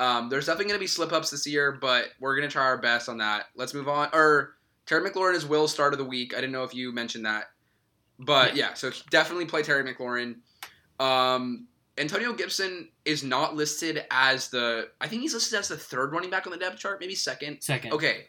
[0.00, 3.08] Um, there's definitely gonna be slip ups this year, but we're gonna try our best
[3.08, 3.46] on that.
[3.56, 4.10] Let's move on.
[4.12, 4.54] Or
[4.88, 6.32] Terry McLaurin is Will's start of the week.
[6.34, 7.50] I didn't know if you mentioned that.
[8.18, 10.36] But yeah, so definitely play Terry McLaurin.
[10.98, 11.66] Um,
[11.98, 14.88] Antonio Gibson is not listed as the.
[14.98, 17.60] I think he's listed as the third running back on the depth chart, maybe second.
[17.60, 17.92] Second.
[17.92, 18.24] Okay,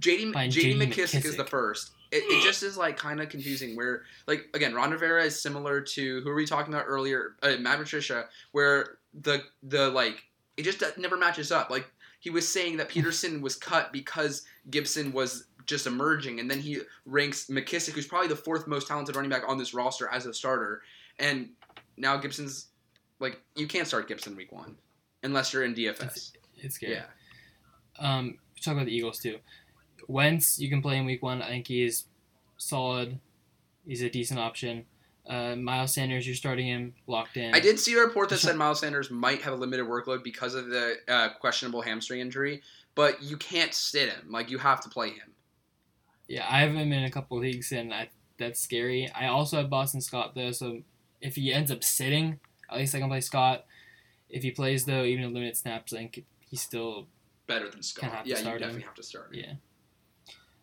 [0.00, 1.90] JD JD JD McKissic, is the first.
[2.12, 3.74] It, it just is like kind of confusing.
[3.74, 7.56] Where like again, Ron Rivera is similar to who were we talking about earlier, uh,
[7.58, 10.22] Matt Patricia, where the the like
[10.56, 11.68] it just never matches up.
[11.68, 11.90] Like
[12.20, 16.78] he was saying that Peterson was cut because Gibson was just emerging, and then he
[17.04, 20.34] ranks McKissic, who's probably the fourth most talented running back on this roster, as a
[20.34, 20.82] starter,
[21.18, 21.50] and
[21.96, 22.68] now Gibson's
[23.18, 24.76] like you can't start Gibson week one
[25.22, 26.32] unless you're in DFS.
[26.56, 26.94] It's scary.
[26.94, 27.04] Yeah.
[27.98, 29.38] Um, talk about the Eagles too.
[30.08, 31.42] Wentz, you can play in week one.
[31.42, 32.04] I think he is
[32.56, 33.18] solid.
[33.86, 34.84] He's a decent option.
[35.28, 37.52] Uh, Miles Sanders, you're starting him locked in.
[37.54, 40.54] I did see a report that said Miles Sanders might have a limited workload because
[40.54, 42.62] of the uh, questionable hamstring injury,
[42.94, 44.30] but you can't sit him.
[44.30, 45.32] Like you have to play him.
[46.28, 48.08] Yeah, I have him in a couple leagues, and I,
[48.38, 49.10] that's scary.
[49.12, 50.82] I also have Boston Scott though, so
[51.20, 53.64] if he ends up sitting, at least I can play Scott.
[54.28, 57.06] If he plays though, even in limited snaps, I think he's still
[57.46, 58.00] Better than Scott.
[58.02, 58.60] Kinda have to Yeah, you start him.
[58.60, 59.34] definitely have to start.
[59.34, 59.40] him.
[59.44, 59.54] yeah.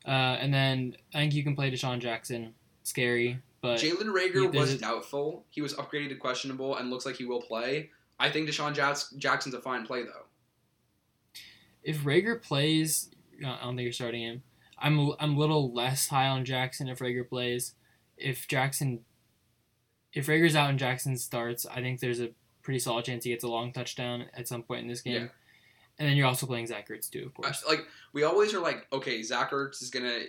[0.05, 2.53] Uh, and then I think you can play DeSean Jackson.
[2.85, 5.45] Scary, but Jalen Reagor there's was doubtful.
[5.49, 7.89] He was upgraded to questionable and looks like he will play.
[8.19, 8.73] I think DeSean
[9.17, 10.25] Jackson's a fine play though.
[11.83, 14.43] if Reagor plays, I don't think you're starting him.
[14.83, 17.73] I'm a- I'm a little less high on Jackson if Reagor plays.
[18.17, 19.05] If Jackson,
[20.13, 22.29] if Reagor's out and Jackson starts, I think there's a
[22.61, 25.13] pretty solid chance he gets a long touchdown at some point in this game.
[25.23, 25.27] Yeah.
[25.99, 27.63] And then you're also playing Zach Ertz too, of course.
[27.67, 30.21] like we always are like, okay, Zach Ertz is gonna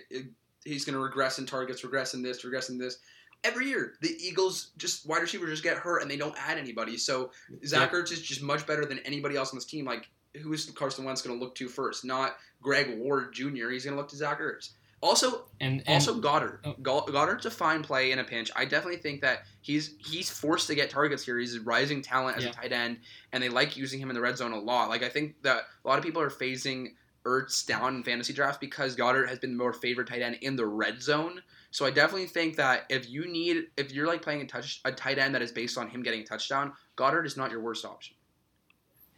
[0.63, 2.99] he's gonna regress in targets, regress in this, regress in this.
[3.43, 6.97] Every year, the Eagles just wide receivers just get hurt and they don't add anybody.
[6.97, 7.31] So
[7.65, 9.85] Zach Ertz is just much better than anybody else on this team.
[9.85, 10.09] Like,
[10.41, 12.05] who is Carson Wentz going to look to first?
[12.05, 13.69] Not Greg Ward Jr.
[13.69, 14.69] He's going to look to Zach Ertz.
[15.01, 16.59] Also, And, and also Goedert.
[16.65, 16.73] oh.
[16.81, 18.49] Goedert's a fine play in a pinch.
[18.55, 21.37] I definitely think that he's he's forced to get targets here.
[21.37, 22.49] He's a rising talent as Yeah.
[22.51, 22.99] a tight end,
[23.31, 24.89] and they like using him in the red zone a lot.
[24.89, 26.93] Like I think that a lot of people are phasing
[27.23, 30.55] Ertz down in fantasy drafts because Goedert has been the more favored tight end in
[30.55, 31.41] the red zone.
[31.71, 34.91] So I definitely think that if you need if you're like playing a touch a
[34.91, 37.85] tight end that is based on him getting a touchdown, Goedert is not your worst
[37.85, 38.15] option.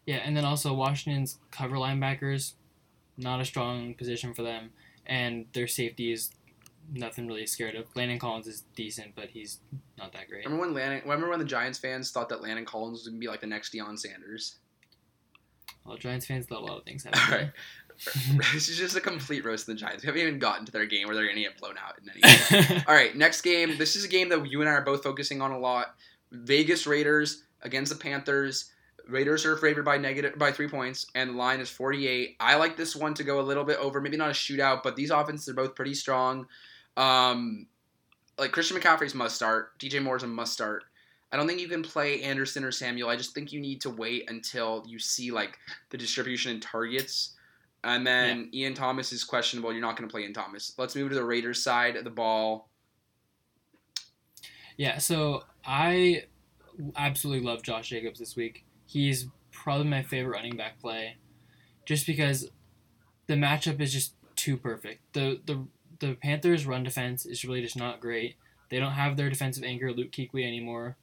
[0.08, 2.54] Yeah, and then also Washington's cover linebackers,
[3.18, 4.72] not a strong position for them,
[5.06, 6.32] and their safety is
[6.94, 7.86] nothing really scared of.
[7.94, 9.60] Landon Collins is decent, but he's
[9.98, 10.46] not that great.
[10.46, 13.28] Remember when Landon, remember when the Giants fans thought that Landon Collins was gonna be
[13.28, 14.56] like the next Deion Sanders?
[15.86, 17.52] Well, Giants fans thought a lot of things All right.
[18.54, 20.04] this is just a complete roast of the Giants.
[20.04, 22.22] We haven't even gotten to their game where they're gonna get blown out in any
[22.22, 22.84] game.
[22.88, 23.78] All right, next game.
[23.78, 25.96] This is a game that you and I are both focusing on a lot.
[26.32, 28.72] Vegas Raiders against the Panthers.
[29.10, 32.36] Raiders are favored by negative by three points, and the line is 48.
[32.40, 34.96] I like this one to go a little bit over, maybe not a shootout, but
[34.96, 36.48] these offenses are both pretty strong.
[36.96, 37.68] Um,
[38.38, 39.78] like Christian McCaffrey's must start.
[39.80, 40.84] DJ Moore's a must start.
[41.32, 43.10] I don't think you can play Anderson or Samuel.
[43.10, 45.58] I just think you need to wait until you see like
[45.90, 47.34] the distribution in targets.
[47.84, 49.72] And then Ian Thomas is questionable.
[49.72, 50.74] You're not going to play Ian Thomas.
[50.78, 52.70] Let's move to the Raiders side of the ball.
[54.78, 56.24] Yeah, so I
[56.96, 58.67] absolutely love Josh Jacobs this week.
[58.88, 61.18] He's probably my favorite running back play,
[61.86, 62.50] just because
[63.28, 65.14] the matchup is just too perfect.
[65.14, 65.68] the the
[66.00, 68.36] The Panthers' run defense is really just not great.
[68.70, 70.96] They don't have their defensive anchor Luke Kuechly anymore.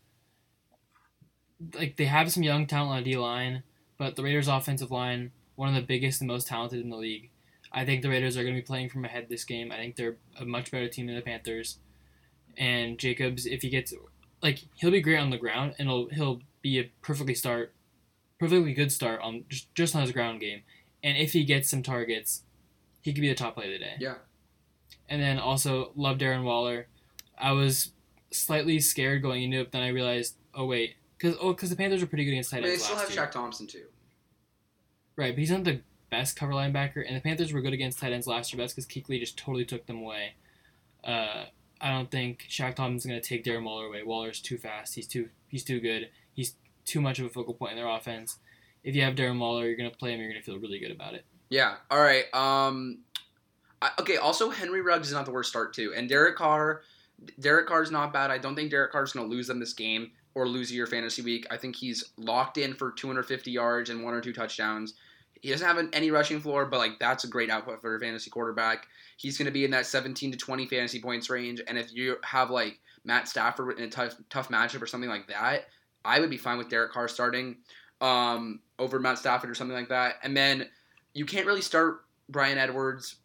[1.74, 3.62] Like they have some young talent on the D line,
[3.98, 7.30] but the Raiders' offensive line, one of the biggest and most talented in the league.
[7.72, 9.72] I think the Raiders are going to be playing from ahead this game.
[9.72, 11.78] I think they're a much better team than the Panthers.
[12.56, 13.92] And Jacobs, if he gets
[14.42, 17.73] like he'll be great on the ground and he'll he'll be a perfectly start
[18.44, 20.62] perfectly good start on just, just on his ground game.
[21.02, 22.42] And if he gets some targets,
[23.02, 23.94] he could be the top play of the day.
[23.98, 24.14] Yeah.
[25.08, 26.86] And then also love Darren Waller.
[27.38, 27.92] I was
[28.30, 31.76] slightly scared going into it, but then I realized, oh wait, because oh, because the
[31.76, 33.22] Panthers are pretty good against tight mean, they still have year.
[33.22, 33.84] Shaq Thompson too.
[35.16, 35.80] Right, but he's not the
[36.10, 38.58] best cover linebacker, and the Panthers were good against tight ends last year.
[38.58, 40.34] But that's because Kuechly just totally took them away.
[41.02, 41.44] Uh,
[41.80, 44.02] I don't think Shaq Thompson's going to take Darren Waller away.
[44.02, 44.94] Waller's too fast.
[44.94, 46.08] He's too he's too good.
[46.84, 48.38] Too much of a focal point in their offense.
[48.82, 50.20] If you have Darren Waller, you're going to play him.
[50.20, 51.24] You're going to feel really good about it.
[51.48, 51.76] Yeah.
[51.90, 52.24] All right.
[52.34, 53.00] Um.
[53.80, 54.16] I, okay.
[54.16, 56.82] Also, Henry Ruggs is not the worst start too, and Derek Carr.
[57.38, 58.30] Derek Carr's not bad.
[58.30, 61.22] I don't think Derek Carr's going to lose them this game or lose your fantasy
[61.22, 61.46] week.
[61.50, 64.94] I think he's locked in for 250 yards and one or two touchdowns.
[65.40, 68.30] He doesn't have any rushing floor, but like that's a great output for a fantasy
[68.30, 68.86] quarterback.
[69.16, 72.16] He's going to be in that 17 to 20 fantasy points range, and if you
[72.24, 75.66] have like Matt Stafford in a tough tough matchup or something like that,
[76.04, 77.56] I would be fine with Derek Carr starting
[78.00, 80.16] um, over Matt Stafford or something like that.
[80.22, 80.68] And then
[81.14, 83.16] you can't really start Bryan Edwards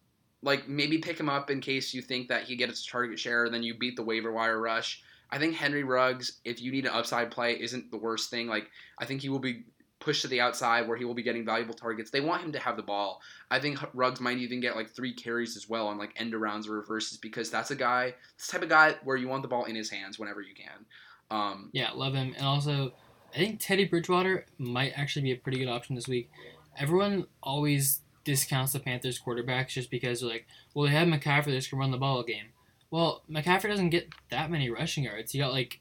[0.42, 3.46] like maybe pick him up in case you think that he gets a target share,
[3.46, 5.04] and then you beat the waiver wire rush.
[5.32, 8.48] I think Henry Ruggs, if you need an upside play, isn't the worst thing.
[8.48, 9.66] Like I think he will be
[10.00, 12.10] pushed to the outside where he will be getting valuable targets.
[12.10, 13.22] They want him to have the ball.
[13.52, 16.70] I think Ruggs might even get like three carries as well on like end arounds
[16.70, 19.66] or reverses because that's a guy, this type of guy where you want the ball
[19.66, 20.86] in his hands whenever you can.
[21.32, 22.34] Um, Yeah, love him.
[22.38, 22.94] And also,
[23.34, 26.30] I think Teddy Bridgewater might actually be a pretty good option this week.
[26.78, 31.52] Everyone always discounts the Panthers quarterbacks just because they're like, well, they have McCaffrey, they
[31.58, 32.48] just can run the ball game.
[32.92, 35.32] Well, McCaffrey doesn't get that many rushing yards.
[35.32, 35.80] He got like,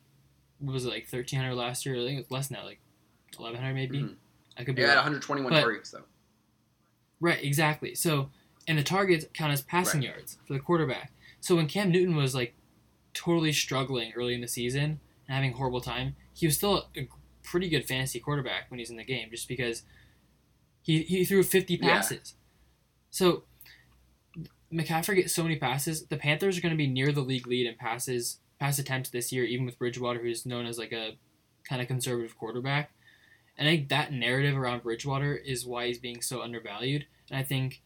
[0.58, 1.96] what was it, like 1,300 last year?
[1.96, 2.80] I think it's less now, like
[3.36, 4.00] 1,100 maybe.
[4.00, 4.14] Mhm.
[4.56, 4.96] I could be yeah, wrong.
[4.96, 6.04] 121 But- targets though.
[7.20, 7.94] Right, exactly.
[7.94, 8.30] So,
[8.66, 11.12] and the targets count as passing yards for the quarterback.
[11.40, 12.54] So when Cam Newton was like
[13.14, 17.08] totally struggling early in the season and having a horrible time, he was still a
[17.42, 19.82] pretty good fantasy quarterback when he's in the game, just because
[20.82, 21.88] he he threw 50 Yeah.
[21.88, 22.34] passes.
[23.10, 23.44] So
[24.72, 26.06] McCaffrey gets so many passes.
[26.06, 29.32] The Panthers are going to be near the league lead in passes, pass attempts this
[29.32, 31.16] year, even with Bridgewater, who's known as like a
[31.68, 32.90] kind of conservative quarterback.
[33.56, 37.06] And I think that narrative around Bridgewater is why he's being so undervalued.
[37.30, 37.82] And I think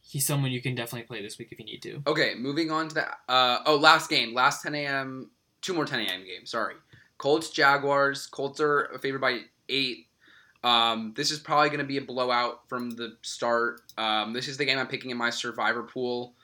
[0.00, 2.02] he's someone you can definitely play this week if you need to.
[2.06, 5.30] Okay, moving on to the uh, oh last game, last 10 a.m.
[5.62, 6.24] Two more 10 a.m.
[6.24, 6.50] games.
[6.50, 6.74] Sorry,
[7.18, 8.26] Colts Jaguars.
[8.26, 10.06] Colts are favored by eight.
[10.64, 13.80] Um, this is probably going to be a blowout from the start.
[13.98, 16.34] Um, this is the game I'm picking in my survivor pool,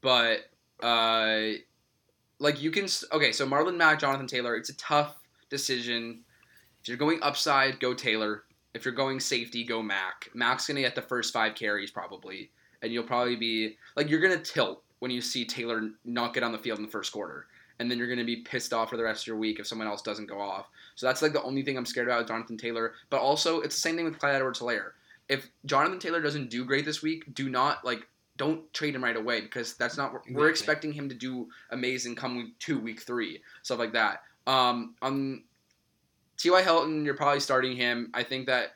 [0.00, 0.50] but
[0.82, 1.52] uh,
[2.38, 3.32] like you can okay.
[3.32, 4.56] So Marlon Mack, Jonathan Taylor.
[4.56, 5.16] It's a tough
[5.50, 6.20] decision.
[6.82, 8.44] If you're going upside, go Taylor.
[8.74, 10.28] If you're going safety, go Mack.
[10.34, 12.50] Mack's going to get the first five carries probably
[12.82, 16.52] and you'll probably be like you're gonna tilt when you see Taylor not get on
[16.52, 17.46] the field in the first quarter,
[17.80, 19.86] and then you're gonna be pissed off for the rest of your week if someone
[19.88, 20.66] else doesn't go off.
[20.94, 22.94] So that's like the only thing I'm scared about with Jonathan Taylor.
[23.10, 24.90] But also, it's the same thing with Clyde Edwards-Helaire.
[25.28, 29.16] If Jonathan Taylor doesn't do great this week, do not like don't trade him right
[29.16, 30.50] away because that's not we're Exactly.
[30.50, 34.22] expecting him to do amazing come week two, week three, stuff like that.
[34.46, 35.42] Um, on
[36.38, 36.62] T.Y.
[36.62, 38.10] Hilton, you're probably starting him.
[38.14, 38.72] I think that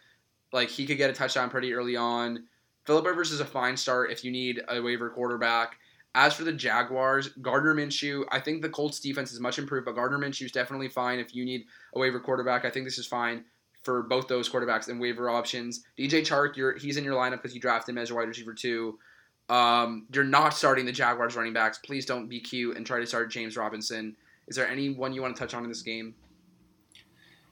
[0.53, 2.45] like he could get a touchdown pretty early on.
[2.85, 5.77] Philip Rivers is a fine start if you need a waiver quarterback.
[6.15, 9.95] As for the Jaguars, Gardner Minshew, I think the Colts defense is much improved, but
[9.95, 12.65] Gardner Minshew is definitely fine if you need a waiver quarterback.
[12.65, 13.45] I think this is fine
[13.83, 15.85] for both those quarterbacks and waiver options.
[15.99, 18.53] DJ Chark, you're he's in your lineup because you drafted him as a wide receiver
[18.53, 18.99] too.
[19.49, 21.79] Um, you're not starting the Jaguars running backs.
[21.79, 24.17] Please don't be cute and try to start James Robinson.
[24.49, 26.15] Is there anyone you want to touch on in this game?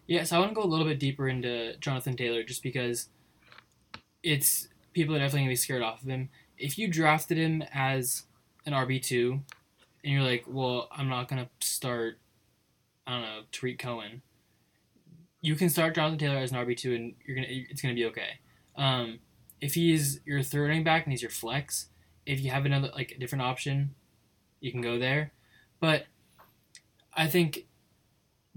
[0.06, 3.08] Yeah, so I want to go a little bit deeper into Jonathan Taylor just because
[4.22, 6.28] it's people are definitely gonna be scared off of him.
[6.58, 8.24] If you drafted him as
[8.72, 9.40] an RB two,
[10.04, 12.18] and you're like, well, I'm not gonna start,
[13.06, 14.22] I don't know, Tarik Cohen.
[15.42, 18.04] You can start Jonathan Taylor as an RB two, and you're gonna it's gonna be
[18.06, 18.38] okay.
[18.76, 19.18] Um,
[19.60, 21.86] if he's your third running back and he's your flex,
[22.26, 23.94] if you have another like a different option,
[24.60, 25.32] you can go there.
[25.80, 26.06] But
[27.14, 27.66] I think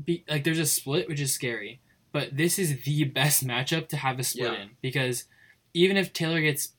[0.03, 1.79] be, like there's a split which is scary,
[2.11, 4.61] but this is the best matchup to have a split Yeah.
[4.63, 5.25] in because
[5.73, 6.73] even if Taylor gets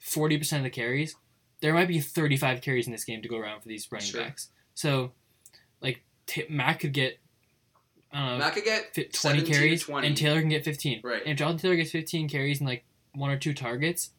[0.00, 1.14] forty percent of the carries,
[1.64, 4.06] there might be thirty five carries in this game to go around for these running
[4.06, 4.20] Sure.
[4.20, 4.50] backs.
[4.74, 5.12] So,
[5.80, 7.18] like T- Mack could get
[8.12, 10.06] I don't know Matt could get fi- twenty carries, 20.
[10.06, 11.00] and Taylor can get fifteen.
[11.02, 11.22] Right.
[11.22, 14.10] And if Jonathan Taylor gets fifteen carries and like one or two targets,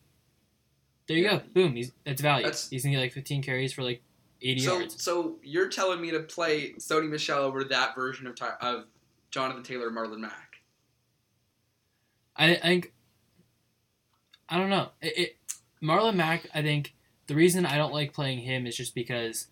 [1.05, 1.37] there you Yeah.
[1.37, 1.43] go.
[1.53, 1.75] Boom.
[1.75, 2.45] He's that's value.
[2.45, 4.01] That's- He's gonna get like fifteen carries for like
[4.41, 5.03] eighty So, yards.
[5.03, 8.85] so you're telling me to play Sony Michel over that version of of
[9.29, 10.55] Jonathan Taylor, and Marlon Mack?
[12.35, 12.91] I, I think
[14.49, 14.89] I don't know.
[14.99, 15.37] It, it
[15.83, 16.47] Marlon Mack.
[16.55, 16.93] I think
[17.27, 19.47] the reason I don't like playing him is just because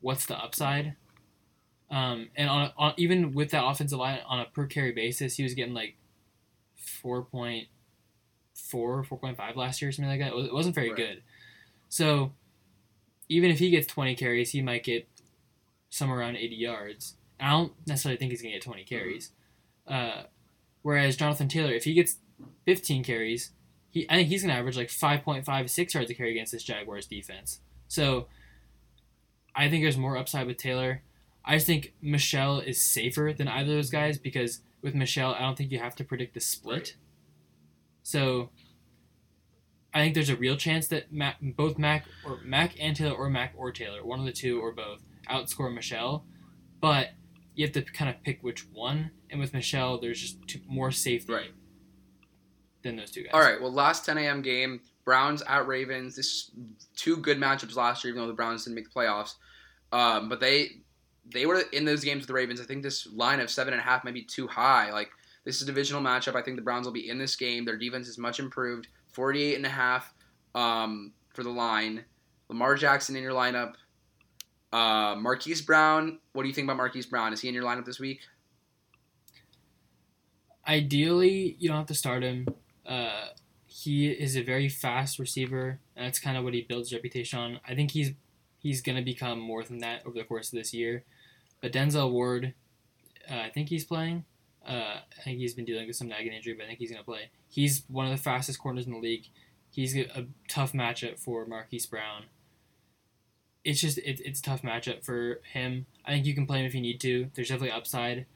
[0.00, 0.94] what's the upside?
[1.90, 5.42] Um, and on, on even with that offensive line on a per carry basis, he
[5.42, 5.96] was getting like
[7.02, 7.66] 4.4,
[8.72, 10.28] 4.5 last year, or something like that.
[10.28, 10.96] It, was, it wasn't very Right.
[10.96, 11.22] good.
[11.88, 12.32] So
[13.28, 15.08] even if he gets 20 carries, he might get
[15.88, 17.14] somewhere around 80 yards.
[17.40, 19.32] I don't necessarily think he's gonna get 20 carries.
[19.86, 20.24] Uh,
[20.82, 22.18] whereas Jonathan Taylor, if he gets
[22.66, 23.50] 15 carries,
[23.90, 27.60] he I think he's gonna average like 5.56 yards a carry against this Jaguars defense.
[27.88, 28.28] So
[29.54, 31.02] I think there's more upside with Taylor.
[31.44, 35.40] I just think Michel is safer than either of those guys because with Michel, I
[35.40, 36.72] don't think you have to predict the split.
[36.72, 36.94] Right.
[38.02, 38.50] So
[39.92, 43.28] I think there's a real chance that Mack, both Mack or Mack and Taylor or
[43.28, 46.24] Mack or Taylor, one of the two or both, outscore Michel.
[46.80, 47.10] But
[47.54, 49.10] you have to kind of pick which one.
[49.28, 51.50] And with Michel, there's just two, more safety Right.
[52.82, 53.30] Than those two guys.
[53.34, 53.60] All right.
[53.60, 54.42] Well, last 10 a.m.
[54.42, 56.16] game, Browns at Ravens.
[56.16, 56.50] This
[56.96, 59.34] two good matchups last year, even though the Browns didn't make the playoffs.
[59.92, 60.80] Um, but they
[61.32, 62.60] they were in those games with the Ravens.
[62.60, 64.92] I think this line of seven and a half might be too high.
[64.92, 65.10] Like
[65.44, 66.34] this is a divisional matchup.
[66.34, 67.64] I think the Browns will be in this game.
[67.64, 68.88] Their defense is much improved.
[69.12, 70.12] 48 and a half.
[70.54, 72.04] Um, for the line.
[72.48, 73.74] Lamar Jackson in your lineup.
[74.72, 76.18] Uh, Marquise Brown.
[76.32, 77.32] What do you think about Marquise Brown?
[77.32, 78.20] Is he in your lineup this week?
[80.66, 82.46] Ideally, you don't have to start him.
[82.90, 83.28] Uh,
[83.68, 87.60] he is a very fast receiver, and that's kind of what he builds reputation on.
[87.66, 88.10] I think he's
[88.58, 91.04] he's gonna become more than that over the course of this year.
[91.62, 92.52] But Denzel Ward,
[93.30, 94.24] uh, I think he's playing.
[94.66, 97.04] Uh, I think he's been dealing with some nagging injury, but I think he's gonna
[97.04, 97.30] play.
[97.48, 99.28] He's one of the fastest corners in the league.
[99.70, 102.24] He's a a tough matchup for Marquise Brown.
[103.62, 105.86] It's just it, it's a tough matchup for him.
[106.04, 107.30] I think you can play him if you need to.
[107.34, 108.26] There's definitely upside.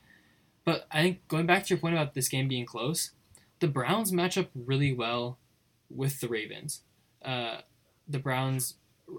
[0.64, 3.10] But I think going back to your point about this game being close,
[3.60, 5.38] the Browns match up really well
[5.90, 6.82] with the Ravens.
[7.22, 7.58] Uh,
[8.08, 8.74] the Browns,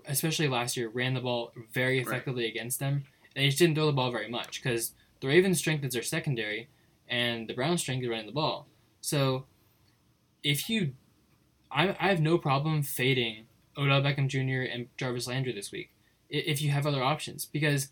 [0.05, 2.07] especially last year, ran the ball very Right.
[2.07, 3.05] effectively against them.
[3.35, 6.69] They just didn't throw the ball very much because the Ravens' strength is their secondary,
[7.07, 8.67] and the Browns' strength is running the ball.
[9.01, 9.45] So
[10.43, 10.93] if you,
[11.71, 14.71] I, I have no problem fading Odell Beckham Jr.
[14.71, 15.91] and Jarvis Landry this week
[16.29, 17.89] if you have other options because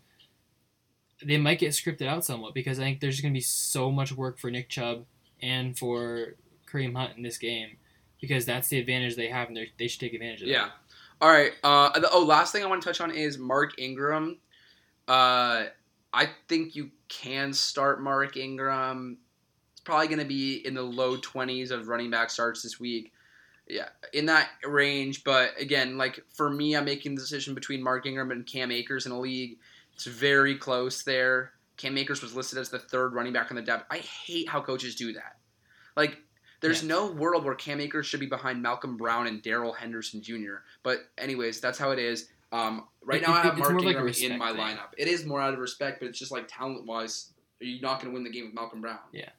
[1.22, 4.12] they might get scripted out somewhat because I think there's going to be so much
[4.12, 5.04] work for Nick Chubb
[5.44, 6.34] and for
[6.70, 7.76] Kareem Hunt in this game
[8.20, 10.52] because that's the advantage they have and they're- should take advantage of that.
[10.52, 10.70] Yeah.
[11.20, 11.52] All right.
[11.62, 14.38] Uh, the, oh, last thing I want to touch on is Mark Ingram.
[15.06, 15.66] Uh,
[16.12, 19.18] I think you can start Mark Ingram.
[19.72, 23.12] It's probably going to be in the low 20s of running back starts this week.
[23.68, 25.24] Yeah, in that range.
[25.24, 29.06] But again, like for me, I'm making the decision between Mark Ingram and Cam Akers
[29.06, 29.58] in a league.
[29.94, 31.52] It's very close there.
[31.76, 33.84] Cam Akers was listed as the third running back on the depth.
[33.90, 35.38] I hate how coaches do that.
[35.96, 36.18] Like,
[36.60, 36.88] there's Yeah.
[36.88, 40.56] no world where Cam Akers should be behind Malcolm Brown and Darrell Henderson Jr.
[40.82, 42.30] But anyways, that's how it is.
[42.52, 44.60] Um, right It- now, I have Mark like Ingram in my thing.
[44.60, 44.92] lineup.
[44.96, 48.10] It is more out of respect, but it's just like talent wise, you're not going
[48.12, 49.00] to win the game with Malcolm Brown.
[49.12, 49.30] Yeah.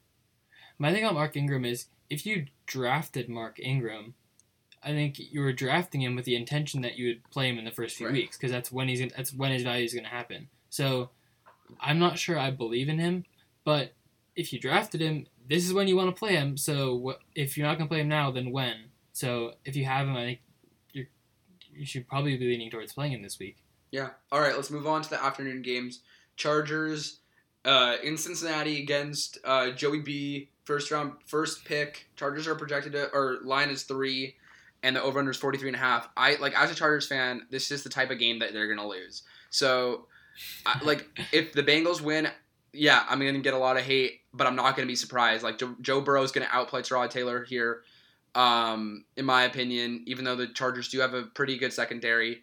[0.78, 4.14] My thing on Mark Ingram is if you drafted Mark Ingram,
[4.82, 7.64] I think you were drafting him with the intention that you would play him in
[7.64, 8.12] the first few Right.
[8.12, 10.48] weeks because that's when he's gonna, that's when his value is going to happen.
[10.68, 11.10] So
[11.80, 13.24] I'm not sure I believe in him,
[13.64, 13.94] but
[14.34, 16.56] if you drafted him, this is when you want to play him.
[16.56, 18.90] So if you're not going to play him now, then when?
[19.12, 20.40] So if you have him, I think
[20.92, 21.06] you
[21.72, 23.56] you should probably be leaning towards playing him this week.
[23.90, 24.10] Yeah.
[24.30, 26.00] All right, let's move on to the afternoon games.
[26.36, 27.20] Chargers
[27.64, 30.50] uh, in Cincinnati against uh, Joey B.
[30.64, 32.08] First round, first pick.
[32.16, 34.36] Chargers are projected to, or line is three,
[34.82, 36.08] and the over under is 43 and a half.
[36.16, 38.68] I like as a Chargers fan, this is just the type of game that they're
[38.68, 39.22] gonna lose.
[39.50, 40.06] So,
[40.64, 42.28] I, like if the Bengals win,
[42.72, 45.42] yeah, I'm gonna get a lot of hate, but I'm not gonna be surprised.
[45.42, 47.82] Like Joe, Burrow is gonna outplay Tyrod Taylor here,
[48.34, 50.04] um, in my opinion.
[50.06, 52.42] Even though the Chargers do have a pretty good secondary.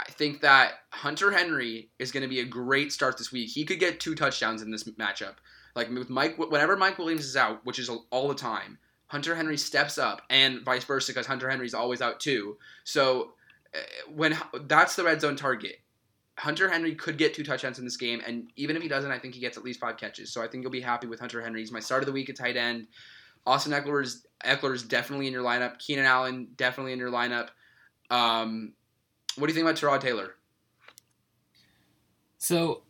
[0.00, 3.50] I think that Hunter Henry is to be a great start this week.
[3.50, 5.34] He could get two touchdowns in this matchup.
[5.76, 9.56] Like with Mike, whenever Mike Williams is out, which is all the time, Hunter Henry
[9.56, 12.56] steps up, and vice versa because Hunter Henry's always out too.
[12.84, 13.34] So
[13.74, 13.78] uh,
[14.10, 15.80] when that's the red zone target,
[16.38, 19.18] Hunter Henry could get two touchdowns in this game, and even if he doesn't, I
[19.18, 20.32] think he gets at least five catches.
[20.32, 21.60] So I think you'll be happy with Hunter Henry.
[21.60, 22.86] He's my start of the week at tight end.
[23.46, 25.78] Austin Ekeler is Ekeler is definitely in your lineup.
[25.78, 27.48] Keenan Allen definitely in your lineup.
[28.10, 28.72] Um,
[29.36, 30.34] what do you think about Tyrod Taylor?
[32.38, 32.82] So,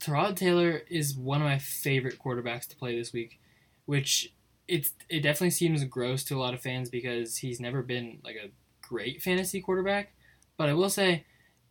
[0.00, 3.40] Tyrod Taylor is one of my favorite quarterbacks to play this week,
[3.86, 4.32] which
[4.66, 8.36] it's it definitely seems gross to a lot of fans because he's never been like
[8.36, 8.50] a
[8.82, 10.12] great fantasy quarterback.
[10.56, 11.24] But I will say,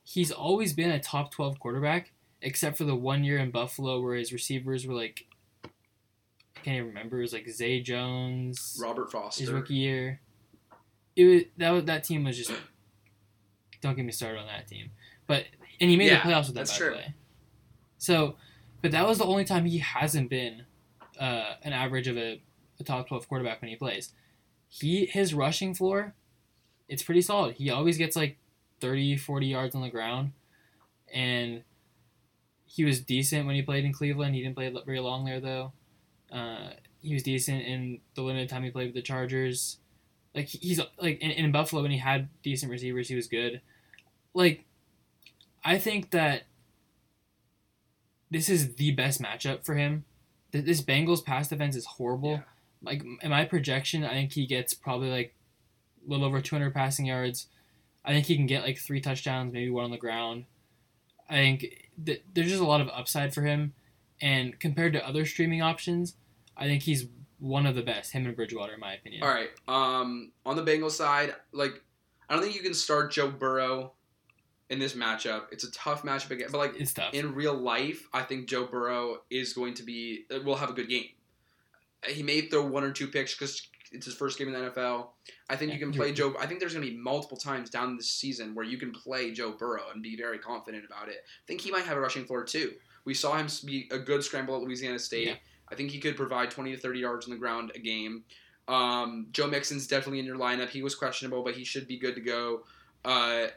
[0.10, 4.16] he's always been a top twelve quarterback, except for the one year in Buffalo where
[4.16, 5.26] his receivers were like,
[5.66, 7.20] I can't even remember.
[7.20, 10.22] It was like Zay Jones, Robert Foster, his rookie year.
[11.16, 12.52] It was that that team was just.
[13.82, 14.90] Don't get me started on that team,
[15.28, 15.46] but
[15.80, 16.62] and he made Yeah, the playoffs with that.
[16.66, 16.90] that's by true.
[16.92, 17.14] the way.
[18.00, 18.36] So,
[18.82, 20.64] but that was the only time he hasn't been
[21.20, 22.42] uh, an average of a,
[22.80, 24.14] a top twelve quarterback when he plays.
[24.68, 26.16] He his rushing floor,
[26.90, 27.56] it's pretty solid.
[27.58, 28.38] He always gets like
[28.82, 30.32] 30, 40 yards on the ground,
[31.14, 31.64] and
[32.66, 34.36] he was decent when he played in Cleveland.
[34.36, 35.72] He didn't play very long there though.
[36.32, 36.72] Uh,
[37.02, 39.78] he was decent in the limited time he played with the Chargers.
[40.36, 43.62] Like he's like in, in Buffalo when he had decent receivers, he was good.
[44.34, 44.66] Like,
[45.64, 46.44] I think that
[48.30, 50.06] this is the best matchup for him.
[50.52, 52.32] Th- This Bengals pass defense is horrible.
[52.32, 52.42] Yeah.
[52.82, 55.34] Like in my projection, I think he gets probably like
[56.06, 57.48] a little over 200 passing yards.
[58.08, 60.46] I think he can get like three touchdowns, maybe one on the ground.
[61.30, 61.66] I think
[62.06, 63.74] th- there's just a lot of upside for him,
[64.22, 66.16] and compared to other streaming options,
[66.56, 67.08] I think he's
[67.40, 68.14] one of the best.
[68.14, 69.24] Him and Bridgewater, in my opinion.
[69.24, 69.50] All right.
[69.68, 71.84] Um, on the Bengals side, like
[72.30, 73.92] I don't think you can start Joe Burrow
[74.70, 75.44] in this matchup.
[75.52, 77.14] It's a tough matchup again, but like It's tough.
[77.14, 80.88] in real life, I think Joe Burrow is going to be will have a good
[80.90, 81.08] game.
[82.08, 85.10] He may throw one or two picks because it's his first game in the NFL.
[85.50, 86.36] I think you Yeah, can you're- play Joe.
[86.40, 89.32] I think there's going to be multiple times down this season where you can play
[89.32, 91.24] Joe Burrow and be very confident about it.
[91.26, 92.74] I think he might have a rushing floor too.
[93.06, 95.28] We saw him be a good scramble at Louisiana State.
[95.28, 95.36] Yeah.
[95.72, 98.24] I think he could provide 20 to 30 yards on the ground a game.
[98.68, 100.70] Um, Joe Mixon's definitely in your lineup.
[100.70, 102.64] He was questionable, but he should be good to go.
[103.06, 103.48] Uh,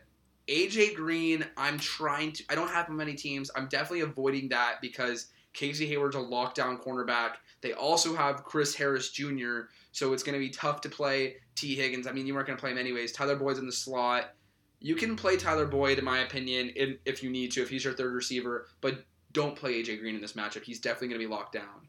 [0.49, 2.45] AJ Green, I'm trying to.
[2.49, 3.51] I don't have many teams.
[3.55, 7.35] I'm definitely avoiding that because Casey Hayward's a lockdown cornerback.
[7.61, 9.63] They also have Chris Harris Jr.,
[9.93, 12.07] so it's going to be tough to play Tee Higgins.
[12.07, 13.13] I mean, you weren't going to play him anyways.
[13.13, 14.35] Tyler Boyd's in the slot.
[14.81, 17.85] You can play Tyler Boyd, in my opinion, if, if you need to, if he's
[17.85, 20.63] your third receiver, but don't play AJ Green in this matchup.
[20.63, 21.87] He's definitely going to be locked down.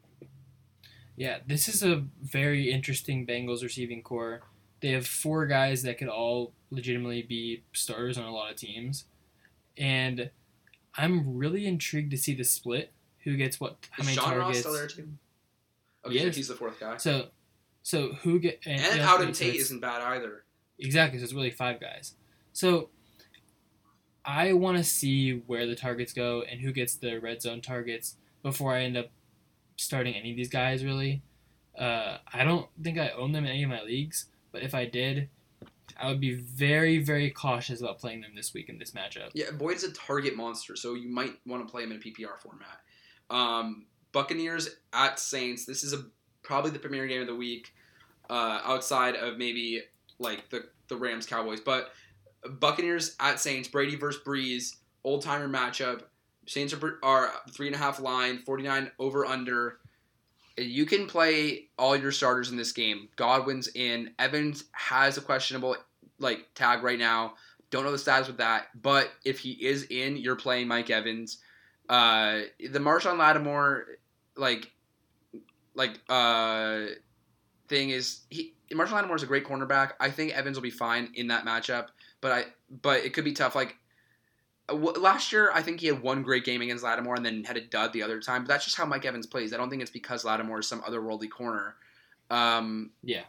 [1.16, 4.40] Yeah, this is a very interesting Bengals receiving core.
[4.80, 9.04] They have four guys that could all legitimately be starters on a lot of teams,
[9.76, 10.30] and
[10.96, 12.92] I'm really intrigued to see the split.
[13.24, 13.76] Who gets what?
[13.90, 14.60] How Is many John Ross targets?
[14.60, 15.08] still there too?
[16.04, 16.36] Okay, Yes.
[16.36, 16.96] he's the fourth guy.
[16.96, 17.28] So,
[17.82, 20.44] so who get And Howden okay, so Tate isn't bad either.
[20.78, 21.18] Exactly.
[21.18, 22.14] So it's really five guys.
[22.52, 22.88] So
[24.24, 28.16] I want to see where the targets go and who gets the red zone targets
[28.42, 29.10] before I end up
[29.76, 30.84] starting any of these guys.
[30.84, 31.22] Really,
[31.78, 34.84] uh, I don't think I own them in any of my leagues, but if I
[34.84, 35.28] did,
[36.00, 39.30] I would be very, very cautious about playing them this week in this matchup.
[39.34, 42.38] Yeah, Boyd's a target monster, so you might want to play him in a PPR
[42.40, 42.80] format.
[43.30, 45.64] Um, Buccaneers at Saints.
[45.64, 46.04] This is a
[46.42, 47.72] probably the premier game of the week,
[48.30, 49.82] uh, outside of maybe
[50.18, 51.60] like the the Rams Cowboys.
[51.60, 51.92] But
[52.58, 53.68] Buccaneers at Saints.
[53.68, 54.76] Brady versus Brees.
[55.04, 56.02] Old timer matchup.
[56.46, 58.38] Saints are, are three and a half line.
[58.38, 59.78] Forty nine over under.
[60.58, 63.08] You can play all your starters in this game.
[63.16, 64.10] Godwin's in.
[64.18, 65.76] Evans has a questionable
[66.18, 67.34] like tag right now.
[67.70, 71.38] Don't know the status with that, but if he is in, you're playing Mike Evans.
[71.88, 73.86] Uh, the Marshon Lattimore,
[74.36, 74.70] like,
[75.74, 76.86] like, uh,
[77.68, 79.92] thing is he Marshall Lattimore is a great cornerback.
[80.00, 81.88] I think Evans will be fine in that matchup,
[82.20, 82.44] but I
[82.82, 83.54] but it could be tough.
[83.54, 83.76] Like
[84.68, 87.44] uh, w- last year, I think he had one great game against Lattimore and then
[87.44, 88.42] had a dud the other time.
[88.42, 89.52] But that's just how Mike Evans plays.
[89.52, 91.74] I don't think it's because Lattimore is some otherworldly corner.
[92.30, 93.24] Um, Yeah.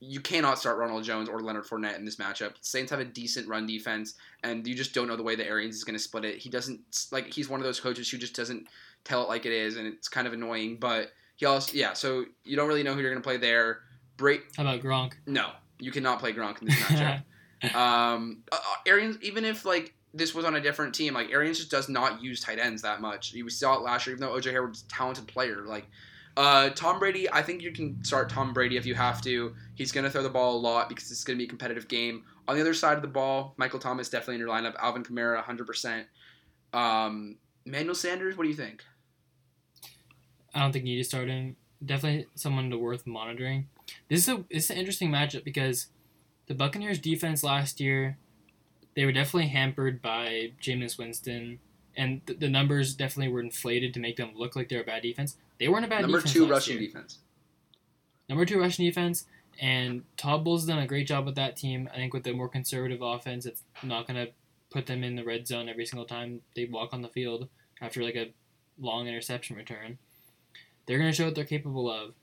[0.00, 2.52] you cannot start Ronald Jones or Leonard Fournette in this matchup.
[2.60, 4.14] Saints have a decent run defense,
[4.44, 6.38] and you just don't know the way that Arians is going to split it.
[6.38, 8.68] He doesn't like he's one of those coaches who just doesn't
[9.02, 10.76] tell it like it is, and it's kind of annoying.
[10.76, 13.80] But he also yeah, so you don't really know who you're going to play there.
[14.16, 15.14] Break How about Gronk?
[15.26, 17.24] no, you cannot play Gronk in this matchup.
[17.74, 21.58] um, uh, uh, Arians even if like this was on a different team, like Arians
[21.58, 23.34] just does not use tight ends that much.
[23.34, 25.64] We saw it last year, even though OJ Howard's a talented player.
[25.66, 25.86] Like
[26.36, 29.54] uh, Tom Brady, I think you can start Tom Brady if you have to.
[29.74, 31.88] He's going to throw the ball a lot because it's going to be a competitive
[31.88, 32.24] game.
[32.46, 34.74] On the other side of the ball, Michael Thomas definitely in your lineup.
[34.76, 36.04] Alvin Kamara, 100%.
[36.72, 38.84] Um, Manuel Sanders, what do you think?
[40.54, 41.56] I don't think you need to start him.
[41.84, 43.68] Definitely someone to worth monitoring.
[44.08, 45.88] This is a this is an interesting matchup because
[46.46, 48.16] the Buccaneers defense last year,
[48.94, 51.58] they were definitely hampered by Jameis Winston,
[51.96, 55.02] and th- the numbers definitely were inflated to make them look like they're a bad
[55.02, 55.36] defense.
[55.58, 56.86] They weren't a bad Number defense two rushing year.
[56.86, 57.18] defense.
[58.28, 59.26] Number two rushing defense,
[59.60, 61.88] and Todd Bowles done a great job with that team.
[61.92, 64.32] I think with the more conservative offense, it's not going to
[64.70, 67.48] put them in the red zone every single time they walk on the field
[67.80, 68.32] after like a
[68.78, 69.98] long interception return.
[70.86, 72.14] They're going to show what they're capable of.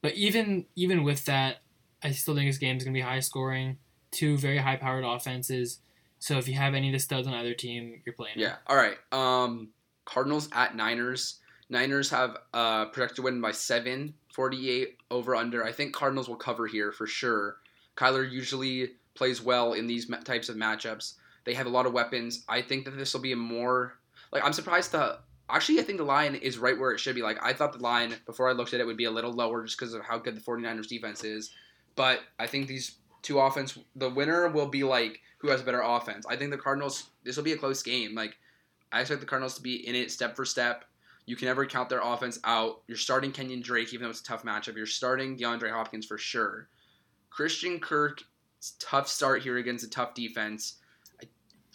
[0.00, 1.58] But even even with that,
[2.02, 3.78] I still think this game is going to be high scoring.
[4.10, 5.80] Two very high powered offenses.
[6.20, 8.34] So if you have any of the studs on either team, you're playing.
[8.38, 8.42] them.
[8.42, 8.56] Yeah.
[8.66, 8.96] All right.
[9.12, 9.68] Um,
[10.04, 11.40] Cardinals at Niners.
[11.70, 15.64] Niners have uh, projected win by seven, 48 over under.
[15.64, 17.56] I think Cardinals will cover here for sure.
[17.96, 21.14] Kyler usually plays well in these types of matchups.
[21.44, 22.44] They have a lot of weapons.
[22.48, 23.94] I think that this will be a more
[24.32, 25.18] like I'm surprised the
[25.50, 27.22] actually I think the line is right where it should be.
[27.22, 29.64] Like I thought the line before I looked at it would be a little lower
[29.64, 31.50] just because of how good the 49ers defense is.
[31.96, 36.26] But I think these two offense the winner will be like who has better offense.
[36.28, 38.14] I think the Cardinals this will be a close game.
[38.14, 38.36] Like
[38.92, 40.84] I expect the Cardinals to be in it step for step.
[41.26, 42.80] You can never count their offense out.
[42.86, 44.76] You're starting Kenyan Drake, even though it's a tough matchup.
[44.76, 46.68] You're starting DeAndre Hopkins for sure.
[47.28, 48.22] Christian Kirk,
[48.78, 50.76] tough start here against a tough defense.
[51.22, 51.26] I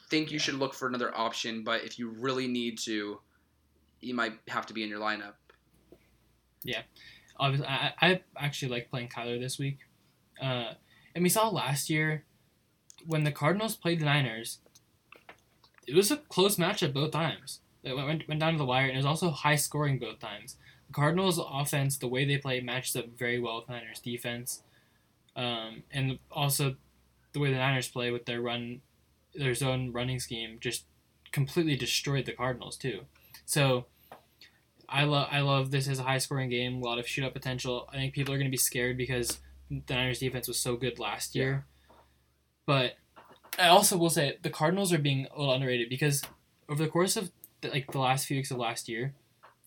[0.10, 0.42] think you Yeah.
[0.42, 3.20] should look for another option, but if you really need to,
[4.04, 5.34] you might have to be in your lineup.
[6.64, 6.82] Yeah,
[7.40, 9.80] obviously I, I actually like playing Kyler this week.
[10.42, 10.74] Uh,
[11.16, 12.26] and we saw last year
[13.06, 14.60] when the Cardinals played the Niners,
[15.88, 17.60] it was a close matchup both times.
[17.84, 20.56] It went, went, down to the wire, and it was also high scoring both times.
[20.88, 24.64] The Cardinals' offense, the way they play, matches up very well with Niners' defense,
[25.36, 26.76] um, and also
[27.34, 28.82] the way the Niners play with their run,
[29.36, 30.86] their zone running scheme, just
[31.32, 33.02] completely destroyed the Cardinals too.
[33.46, 33.88] So
[34.94, 37.90] I love I love this as a high scoring game, a lot of shootout potential.
[37.92, 39.40] I think people are going to be scared because
[39.70, 41.66] the Niners defense was so good last year.
[41.90, 41.96] Yeah.
[42.66, 42.94] But
[43.60, 46.22] I also will say the Cardinals are being a little underrated because
[46.70, 47.32] over the course of
[47.62, 49.14] the, like the last few weeks of last year,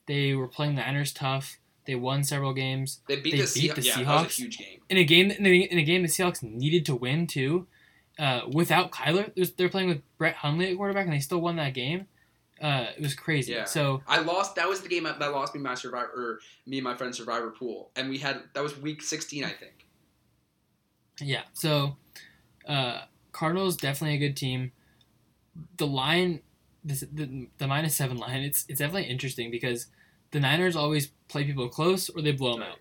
[0.06, 1.58] they were playing the Niners tough.
[1.86, 4.38] They won several games They beat They the, beat Seah- the yeah, that was Seahawks?
[4.38, 4.80] a huge game.
[4.88, 7.66] in a game in a, in a game the Seahawks needed to win too.
[8.18, 11.74] Uh, without Kyler, they're playing with Brett Hundley at quarterback, and they still won that
[11.74, 12.06] game.
[12.60, 13.52] Uh, it was crazy.
[13.52, 13.64] Yeah.
[13.64, 14.56] So I lost.
[14.56, 17.50] That was the game that lost me my survivor, or me and my friend survivor
[17.50, 19.86] pool, and we had that was week sixteen, I think.
[21.20, 21.42] Yeah.
[21.52, 21.96] So,
[22.66, 23.02] uh,
[23.32, 24.72] Cardinals definitely a good team.
[25.76, 26.40] The line,
[26.84, 29.86] this, the the minus seven line, it's it's definitely interesting because
[30.30, 32.78] the Niners always play people close or they blow them out,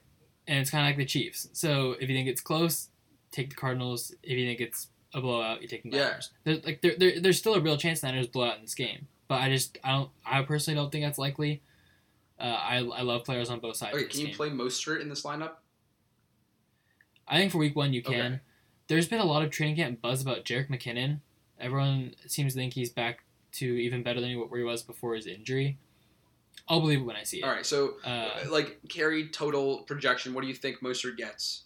[0.48, 1.50] and it's kind of like the Chiefs.
[1.54, 2.90] So if you think it's close,
[3.32, 4.14] take the Cardinals.
[4.24, 6.04] If you think it's a blowout, you take the Yeah.
[6.08, 6.32] Niners.
[6.46, 8.76] There's like there, there, there's still a real chance the Niners blow out in this
[8.76, 11.62] game, but I just I don't I personally don't think that's likely.
[12.40, 13.96] Uh, I, I love players on both sides.
[13.96, 14.36] Okay, can you game.
[14.36, 15.54] play Mostert in this lineup?
[17.28, 18.14] I think for week one you can.
[18.14, 18.40] Okay.
[18.88, 21.22] There's been a lot of training camp buzz about Jerick McKinnon.
[21.60, 23.24] Everyone seems to think he's back
[23.54, 25.78] to even better than where he was before his injury.
[26.68, 27.44] I'll believe it when I see it.
[27.44, 30.34] All right, so Uh, like carry total projection.
[30.34, 31.64] What do you think Mostert gets?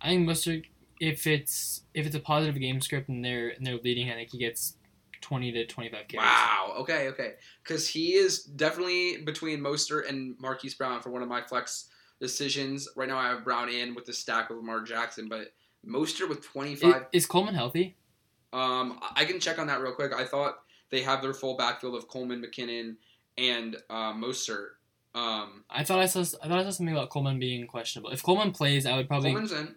[0.00, 0.64] I think Mostert,
[1.00, 4.30] if it's if it's a positive game script and they're and they're leading, I think
[4.30, 4.76] he gets
[5.24, 6.26] twenty to twenty five carries.
[6.26, 6.74] Wow.
[6.78, 7.08] Okay.
[7.08, 7.34] Okay.
[7.62, 11.88] Because he is definitely between Mostert and Marquise Brown for one of my flex
[12.20, 12.88] decisions.
[12.96, 15.52] Right now, I have Brown in with the stack of Lamar Jackson, but
[15.86, 16.90] Mostert with twenty five.
[16.90, 17.06] I- five.
[17.12, 17.96] Is Coleman healthy?
[18.52, 20.12] Um, I I can check on that real quick.
[20.12, 20.58] I thought
[20.90, 22.96] they have their full backfield of Coleman, McKinnon,
[23.38, 24.68] and uh, Mostert.
[25.14, 28.10] Um, I thought I saw I thought I saw something about Coleman being questionable.
[28.10, 29.74] If Coleman plays, I would probably Coleman's in.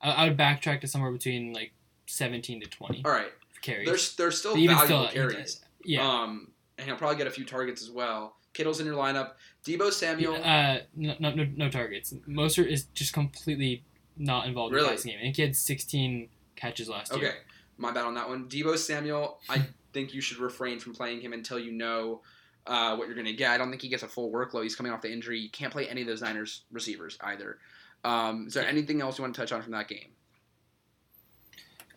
[0.00, 1.72] I, I would backtrack to somewhere between like
[2.06, 3.32] seventeen to twenty All right.
[3.66, 3.86] Carries.
[3.86, 5.60] There's there's still valuable still, carries.
[5.84, 6.06] yeah.
[6.06, 8.36] Um, and he'll probably get a few targets as well.
[8.52, 9.32] Kittle's in your lineup.
[9.66, 10.34] Deebo Samuel.
[10.42, 12.12] Uh, no, no, no, no targets.
[12.28, 13.84] Mostert is just completely
[14.16, 14.88] not involved in Really?
[14.88, 15.18] the passing game.
[15.18, 17.28] I think he had 16 catches last year.
[17.28, 17.36] Okay,
[17.76, 18.48] my bad on that one.
[18.48, 19.62] Deebo Samuel, I
[19.92, 22.22] think you should refrain from playing him until you know
[22.66, 23.50] uh, what you're going to get.
[23.50, 24.62] I don't think he gets a full workload.
[24.62, 25.38] He's coming off the injury.
[25.38, 27.58] You can't play any of those Niners receivers either.
[28.04, 30.10] Um, is there anything else you want to touch on from that game?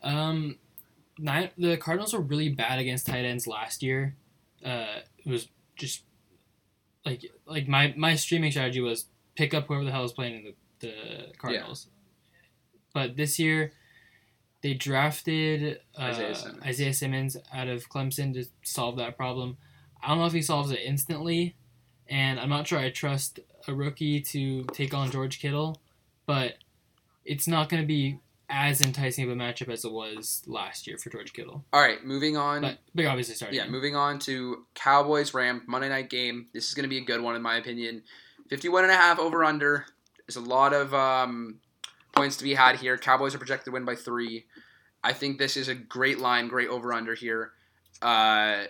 [0.01, 0.57] Um,
[1.19, 4.15] nine, the Cardinals were really bad against tight ends last year.
[4.63, 6.03] Uh, it was just
[7.05, 9.05] like like my my streaming strategy was
[9.35, 11.87] pick up whoever the hell is playing in the, the Cardinals.
[12.93, 13.71] But this year,
[14.61, 16.63] they drafted uh, Isaiah Simmons.
[16.65, 19.57] Isaiah Simmons out of Clemson to solve that problem.
[20.01, 21.55] I don't know if he solves it instantly,
[22.07, 25.81] and I'm not sure I trust a rookie to take on George Kittle,
[26.25, 26.55] but
[27.25, 28.19] it's not going to be
[28.49, 31.63] as enticing of a matchup as it was last year for George Kittle.
[31.71, 32.61] All right, moving on.
[32.61, 33.57] But but obviously starting.
[33.57, 36.47] yeah, moving on to Cowboys Ram Monday night game.
[36.53, 38.03] This is going to be a good one in my opinion.
[38.49, 39.85] 51 and a half over under.
[40.27, 41.59] There's a lot of um,
[42.15, 42.97] points to be had here.
[42.97, 44.45] Cowboys are projected to win by 3.
[45.03, 47.51] I think this is a great line, great over under here.
[48.01, 48.63] Uh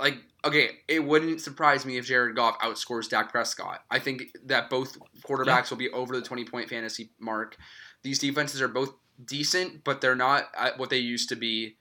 [0.00, 3.80] like okay, it wouldn't surprise me if Jared Goff outscores Dak Prescott.
[3.90, 7.56] I think that both quarterbacks will be over the 20 point fantasy mark.
[8.04, 8.94] These defenses are both
[9.24, 11.76] decent, but they're not at what they used to be.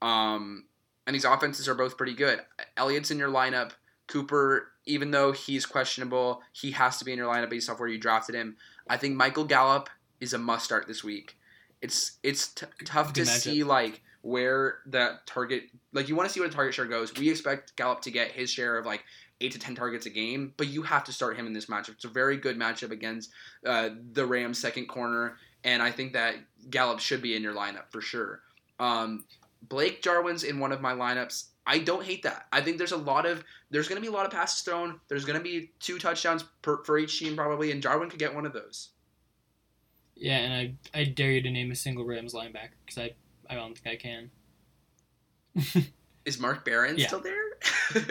[0.00, 0.66] Um,
[1.06, 2.40] and these offenses are both pretty good.
[2.76, 3.72] Elliott's in your lineup.
[4.06, 7.88] Cooper, even though he's questionable, he has to be in your lineup based off where
[7.88, 8.56] you drafted him.
[8.88, 9.88] I think Michael Gallup
[10.20, 11.36] is a must start this week.
[11.80, 16.40] It's it's t- tough to see like where that target like you want to see
[16.40, 17.14] where the target share goes.
[17.14, 19.04] We expect Gallup to get his share of like
[19.40, 21.90] eight to ten targets a game, but you have to start him in this matchup.
[21.90, 23.30] It's a very good matchup against
[23.66, 26.36] uh, the Rams' second corner, and I think that
[26.70, 28.40] Gallup should be in your lineup for sure.
[28.80, 29.24] Um,
[29.62, 31.46] Blake Jarwin's in one of my lineups.
[31.66, 32.46] I don't hate that.
[32.52, 34.98] I think there's a lot of there's going to be a lot of passes thrown.
[35.08, 38.34] There's going to be two touchdowns per, for each team probably, and Jarwin could get
[38.34, 38.88] one of those.
[40.16, 40.52] Yeah, and
[40.94, 43.12] I I dare you to name a single Rams linebacker because I
[43.48, 44.30] I don't think I can.
[46.24, 47.06] Is Mark Barron Yeah.
[47.08, 48.04] still there?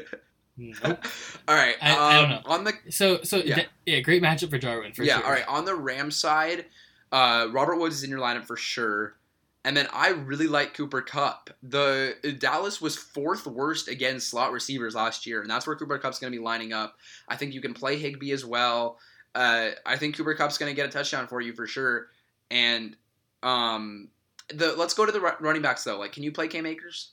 [0.57, 1.05] Nope.
[1.47, 1.75] all right.
[1.81, 2.41] I- I don't know.
[2.45, 3.57] On the So so Yeah.
[3.57, 5.25] yeah, yeah great matchup for Jarwin for yeah, sure.
[5.25, 5.47] all right.
[5.47, 6.65] On the Rams side,
[7.11, 9.15] uh, Robert Woods is in your lineup for sure.
[9.63, 11.51] And then I really like Cooper Kupp.
[11.61, 16.17] The Dallas was fourth worst against slot receivers last year, and that's where Cooper Kupp's
[16.17, 16.97] going to be lining up.
[17.27, 18.97] I think you can play Higbee as well.
[19.35, 22.07] Uh, I think Cooper Kupp's going to get a touchdown for you for sure.
[22.49, 22.95] And
[23.43, 24.09] um,
[24.49, 25.99] the let's go to the running backs though.
[25.99, 27.11] Like, can you play Cam Akers?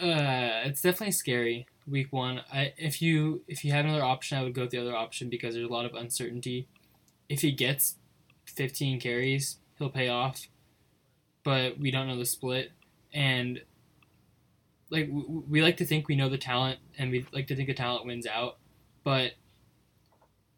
[0.00, 2.42] Uh, it's definitely scary week one.
[2.52, 5.28] I if you if you had another option, I would go with the other option
[5.28, 6.68] because there's a lot of uncertainty.
[7.28, 7.96] If he gets
[8.46, 10.46] 15 carries, he'll pay off,
[11.44, 12.72] but we don't know the split.
[13.12, 13.62] And
[14.90, 17.68] like w- we like to think we know the talent, and we like to think
[17.68, 18.58] the talent wins out,
[19.04, 19.32] but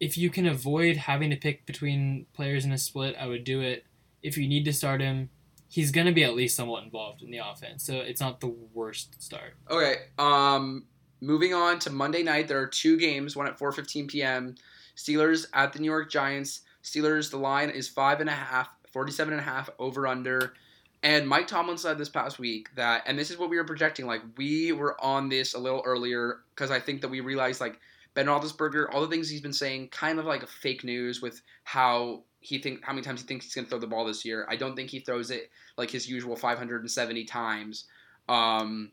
[0.00, 3.60] if you can avoid having to pick between players in a split, I would do
[3.60, 3.84] it.
[4.22, 5.28] If you need to start him,
[5.68, 8.48] he's going to be at least somewhat involved in the offense, so it's not the
[8.48, 9.54] worst start.
[9.70, 9.96] Okay.
[10.18, 10.86] Um,
[11.20, 13.36] moving on to Monday night, there are two games.
[13.36, 14.54] One at 4:15 p.m.
[14.96, 16.62] Steelers at the New York Giants.
[16.82, 17.30] Steelers.
[17.30, 20.54] The line is five and a half, 47 and a half over under.
[21.02, 24.06] And Mike Tomlin said this past week that, and this is what we were projecting.
[24.06, 27.80] Like we were on this a little earlier because I think that we realized like
[28.14, 32.24] Ben Roethlisberger, all the things he's been saying, kind of like fake news with how
[32.40, 34.46] he think how many times he thinks he's gonna throw the ball this year.
[34.48, 37.84] I don't think he throws it like his usual 570 times.
[38.28, 38.92] Um,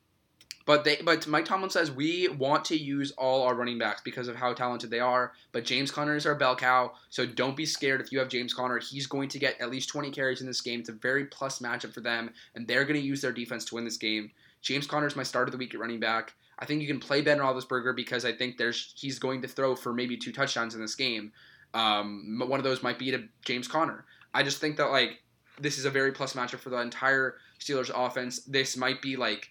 [0.68, 4.28] but they, but Mike Tomlin says we want to use all our running backs because
[4.28, 5.32] of how talented they are.
[5.54, 8.54] But James Conner is our bell cow, so don't be scared if you have James
[8.54, 8.78] Conner.
[8.78, 10.82] He's going to get at least 20 carries in this game.
[10.82, 13.76] It's a very plus matchup for them, and they're going to use their defense to
[13.76, 14.30] win this game.
[14.62, 16.34] James Conner is my start of the week at running back.
[16.60, 19.74] I think you can play Ben Roethlisberger because I think there's he's going to throw
[19.74, 21.32] for maybe two touchdowns in this game.
[21.74, 24.04] Um, one of those might be to James Conner.
[24.34, 25.22] I just think that like
[25.62, 28.40] this is a very plus matchup for the entire Steelers offense.
[28.40, 29.50] This might be like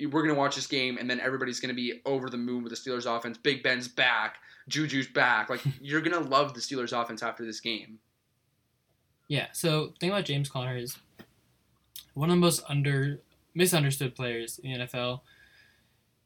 [0.00, 2.76] we're gonna watch this game and then everybody's gonna be over the moon with the
[2.76, 3.38] Steelers offense.
[3.38, 4.36] Big Ben's back,
[4.68, 5.48] Juju's back.
[5.50, 7.98] Like you're gonna love the Steelers offense after this game.
[9.28, 9.46] Yeah.
[9.52, 10.96] So thing about James Conner is
[12.14, 13.20] one of the most under
[13.54, 15.20] misunderstood players in the NFL.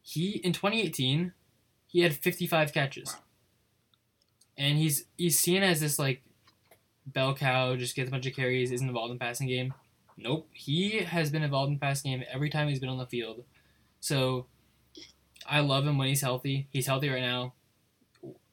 [0.02, 1.32] He in 2018
[1.86, 3.18] he had 55 catches, Wow.
[4.58, 6.22] and he's he's seen as this like
[7.06, 9.74] bell cow, just gets a bunch of carries, isn't involved in passing game.
[10.16, 13.42] Nope, he has been involved in passing game every time he's been on the field.
[14.01, 14.46] So
[15.46, 16.68] I love him when he's healthy.
[16.70, 17.55] He's healthy right now.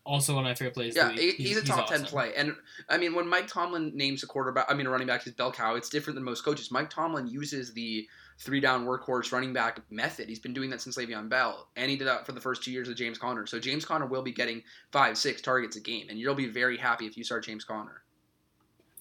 [0.06, 0.96] Also, one of my favorite plays.
[0.96, 1.36] Yeah, of the week.
[1.36, 2.08] he- he's, a top ten awesome.
[2.08, 2.56] play, and
[2.88, 5.52] I mean when Mike Tomlin names a quarterback, I mean a running back, his bell
[5.52, 5.76] cow.
[5.76, 6.72] It's different than most coaches.
[6.72, 8.08] Mike Tomlin uses the
[8.40, 10.30] three down workhorse running back method.
[10.30, 12.72] He's been doing that since Le'Veon Bell, and he did that for the first two
[12.72, 13.46] years of James Conner.
[13.48, 16.78] So James Conner will be getting five, six targets a game, and you'll be very
[16.78, 18.04] happy if you start James Conner.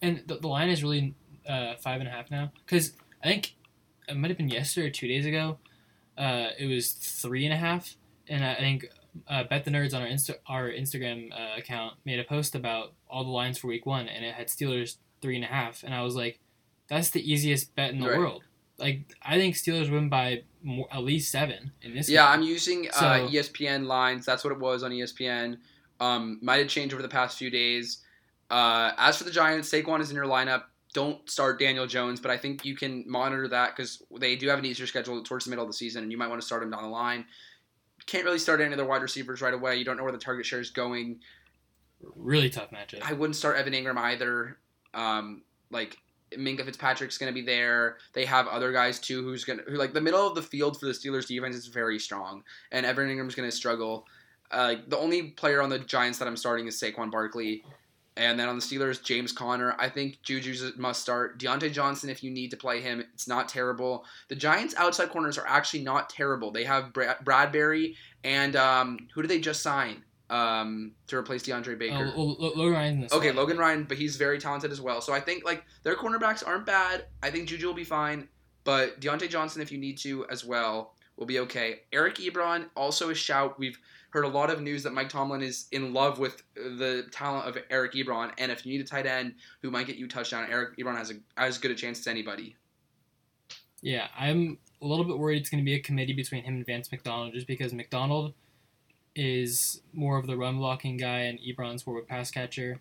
[0.02, 1.14] And the, the line is really
[1.48, 2.50] uh, five and a half now.
[2.64, 2.92] Because
[3.22, 3.54] I think
[4.08, 5.58] it might have been yesterday or two days ago.
[6.16, 7.94] Uh, it was three and a half.
[8.28, 8.86] And I think
[9.28, 12.92] uh, Bet the Nerds on our, Insta- our Instagram uh, account made a post about
[13.08, 14.08] all the lines for week one.
[14.08, 15.82] And it had Steelers three and a half.
[15.82, 16.38] And I was like,
[16.88, 18.18] that's the easiest bet in the Right.
[18.18, 18.42] world.
[18.78, 22.40] Like, I think Steelers win by more, at least seven in this Yeah, game.
[22.40, 24.26] I'm using uh, ESPN lines.
[24.26, 25.56] That's what it was on ESPN.
[25.98, 28.02] Um, might have changed over the past few days.
[28.50, 30.64] Uh, as for the Giants, Saquon is in your lineup.
[30.96, 34.58] Don't start Daniel Jones, but I think you can monitor that because they do have
[34.58, 36.62] an easier schedule towards the middle of the season, and you might want to start
[36.62, 37.26] him down the line.
[38.06, 39.76] Can't really start any of their wide receivers right away.
[39.76, 41.20] You don't know where the target share is going.
[42.14, 43.02] Really tough matchup.
[43.02, 44.56] I wouldn't start Evan Engram either.
[44.94, 45.98] Um, like
[46.32, 47.98] Minkah Fitzpatrick's going to be there.
[48.14, 50.80] They have other guys too who's going to who like the middle of the field
[50.80, 52.42] for the Steelers defense is very strong,
[52.72, 54.06] and Evan Engram's going to struggle.
[54.50, 57.64] Uh, the only player on the Giants that I'm starting is Saquon Barkley.
[58.16, 59.74] And then on the Steelers, James Conner.
[59.78, 61.38] I think Juju must start.
[61.38, 64.06] Diontae Johnson, if you need to play him, it's not terrible.
[64.28, 66.50] The Giants' outside corners are actually not terrible.
[66.50, 67.94] They have Brad- Bradberry
[68.24, 72.12] and um, who did they just sign um, to replace DeAndre Baker?
[72.16, 73.08] Oh, Lo- Lo- Logan Ryan.
[73.12, 73.32] Okay.
[73.32, 75.00] Logan Ryan, but he's very talented as well.
[75.00, 77.06] So I think like their cornerbacks aren't bad.
[77.22, 78.28] I think Juju will be fine,
[78.64, 81.82] but Diontae Johnson, if you need to as well, will be okay.
[81.92, 83.58] Eric Ebron also a shout.
[83.58, 83.78] We've
[84.16, 87.62] heard a lot of news that Mike Tomlin is in love with the talent of
[87.68, 90.78] Eric Ebron, and if you need a tight end who might get you touchdown, Eric
[90.78, 92.56] Ebron has a, as good a chance as anybody.
[93.82, 96.64] Yeah, I'm a little bit worried it's going to be a committee between him and
[96.64, 98.32] Vance McDonald just because McDonald
[99.14, 102.80] is more of the run blocking guy and Ebron's more of a pass catcher.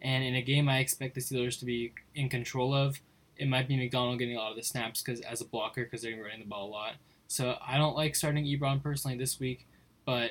[0.00, 3.00] And in a game I expect the Steelers to be in control of,
[3.36, 6.02] it might be McDonald getting a lot of the snaps because as a blocker because
[6.02, 6.92] they're running the ball a lot.
[7.26, 9.66] So I don't like starting Ebron personally this week,
[10.04, 10.30] but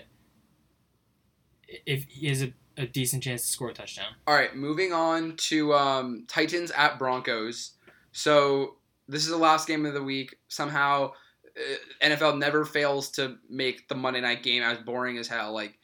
[1.86, 4.08] if he has a, a decent chance to score a touchdown.
[4.28, 7.72] All right, moving on to um, Titans at Broncos.
[8.12, 8.76] So
[9.08, 10.36] this is the last game of the week.
[10.48, 11.12] Somehow,
[11.58, 15.54] uh, NFL never fails to make the Monday night game as boring as hell.
[15.54, 15.78] Like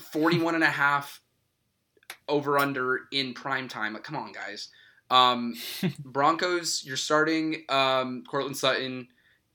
[0.00, 1.20] 41 and a half
[2.28, 3.94] over under in prime time.
[3.94, 4.68] Like, come on, guys.
[5.10, 5.54] Um,
[6.04, 9.08] Broncos, you're starting um, Courtland Sutton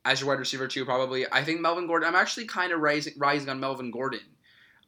[0.05, 1.25] as your wide receiver too, probably.
[1.31, 2.07] I think Melvin Gordon.
[2.07, 4.21] I'm actually kind of rising, rising on Melvin Gordon.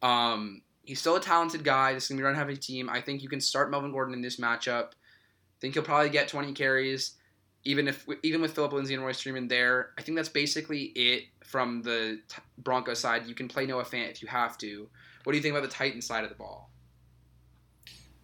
[0.01, 1.93] Um, he's still a talented guy.
[1.93, 2.89] This is gonna be a run heavy team.
[2.89, 4.87] I think you can start Melvin Gordon in this matchup.
[4.87, 7.17] I think he'll probably get 20 carries,
[7.63, 9.91] even if even with Philip Lindsay and Royce Freeman there.
[9.97, 13.27] I think that's basically it from the t- Broncos side.
[13.27, 14.89] You can play Noah Fant if you have to.
[15.23, 16.71] What do you think about the Titans side of the ball?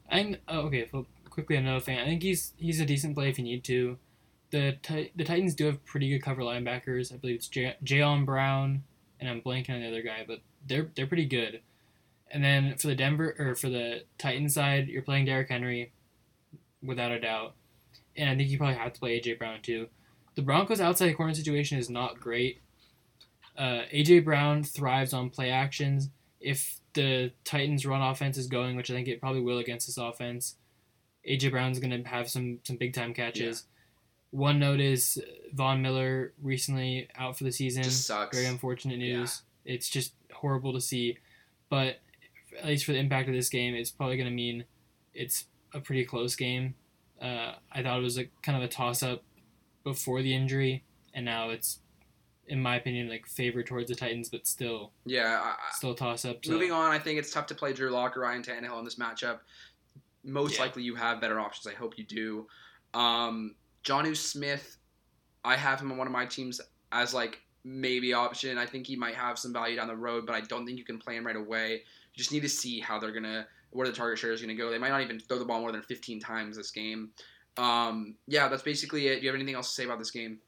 [0.10, 0.90] I'm oh, okay.
[1.30, 2.00] Quickly, another thing.
[2.00, 3.98] I think he's he's a decent play if you need to.
[4.50, 7.14] The Ti- the Titans do have pretty good cover linebackers.
[7.14, 8.84] I believe it's J- Jayon Brown,
[9.20, 11.62] and I'm blanking on the other guy, but they're they're pretty good.
[12.32, 15.92] And then for the Denver or for the Titans side, you're playing Derrick Henry,
[16.82, 17.56] without a doubt.
[18.16, 19.88] And I think you probably have to play AJ Brown too.
[20.36, 22.62] The Broncos' outside corner situation is not great.
[23.58, 26.10] Uh, AJ Brown thrives on play actions.
[26.40, 29.98] If the Titans' run offense is going, which I think it probably will against this
[29.98, 30.56] offense,
[31.28, 33.66] AJ Brown's going to have some some big time catches.
[34.32, 35.22] One note is
[35.54, 37.84] Von Miller recently out for the season.
[37.84, 38.38] Just sucks.
[38.38, 39.42] Very unfortunate news.
[39.66, 41.18] It's just horrible to see,
[41.70, 42.00] but
[42.58, 44.66] at least for the impact of this game, it's probably going to mean
[45.14, 46.76] it's a pretty close game.
[47.22, 49.24] Uh, I thought it was a kind of a toss up
[49.84, 50.84] before the injury,
[51.14, 51.80] and now it's,
[52.48, 55.40] in my opinion, like favored towards the Titans, but still, Yeah.
[55.42, 56.46] I, still toss up.
[56.46, 56.52] So.
[56.52, 58.96] Moving on, I think it's tough to play Drew Lock or Ryan Tannehill in this
[58.96, 59.40] matchup.
[60.24, 60.62] Most Yeah.
[60.64, 61.68] likely you have better options.
[61.68, 62.48] I hope you do.
[62.94, 64.78] Um, Jonnu Smith,
[65.44, 66.60] I have him on one of my teams
[66.92, 68.58] as like maybe option.
[68.58, 70.86] I think he might have some value down the road, but I don't think you
[70.86, 71.84] can play him right away.
[72.18, 74.70] Just need to see how they're gonna where the target share is gonna go.
[74.70, 77.12] They might not even throw the ball more than 15 times this game.
[77.56, 79.16] Um, yeah, that's basically it.
[79.16, 80.40] Do you have anything else to say about this game?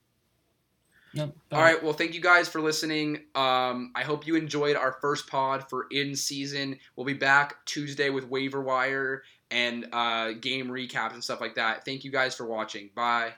[1.14, 1.36] Nope.
[1.52, 1.82] All right.
[1.82, 3.22] Well, thank you guys for listening.
[3.34, 6.78] Um, I hope you enjoyed our first pod for in season.
[6.96, 11.84] We'll be back Tuesday with waiver wire and uh, game recaps and stuff like that.
[11.84, 12.92] Thank you guys for watching.
[12.94, 13.34] Bye.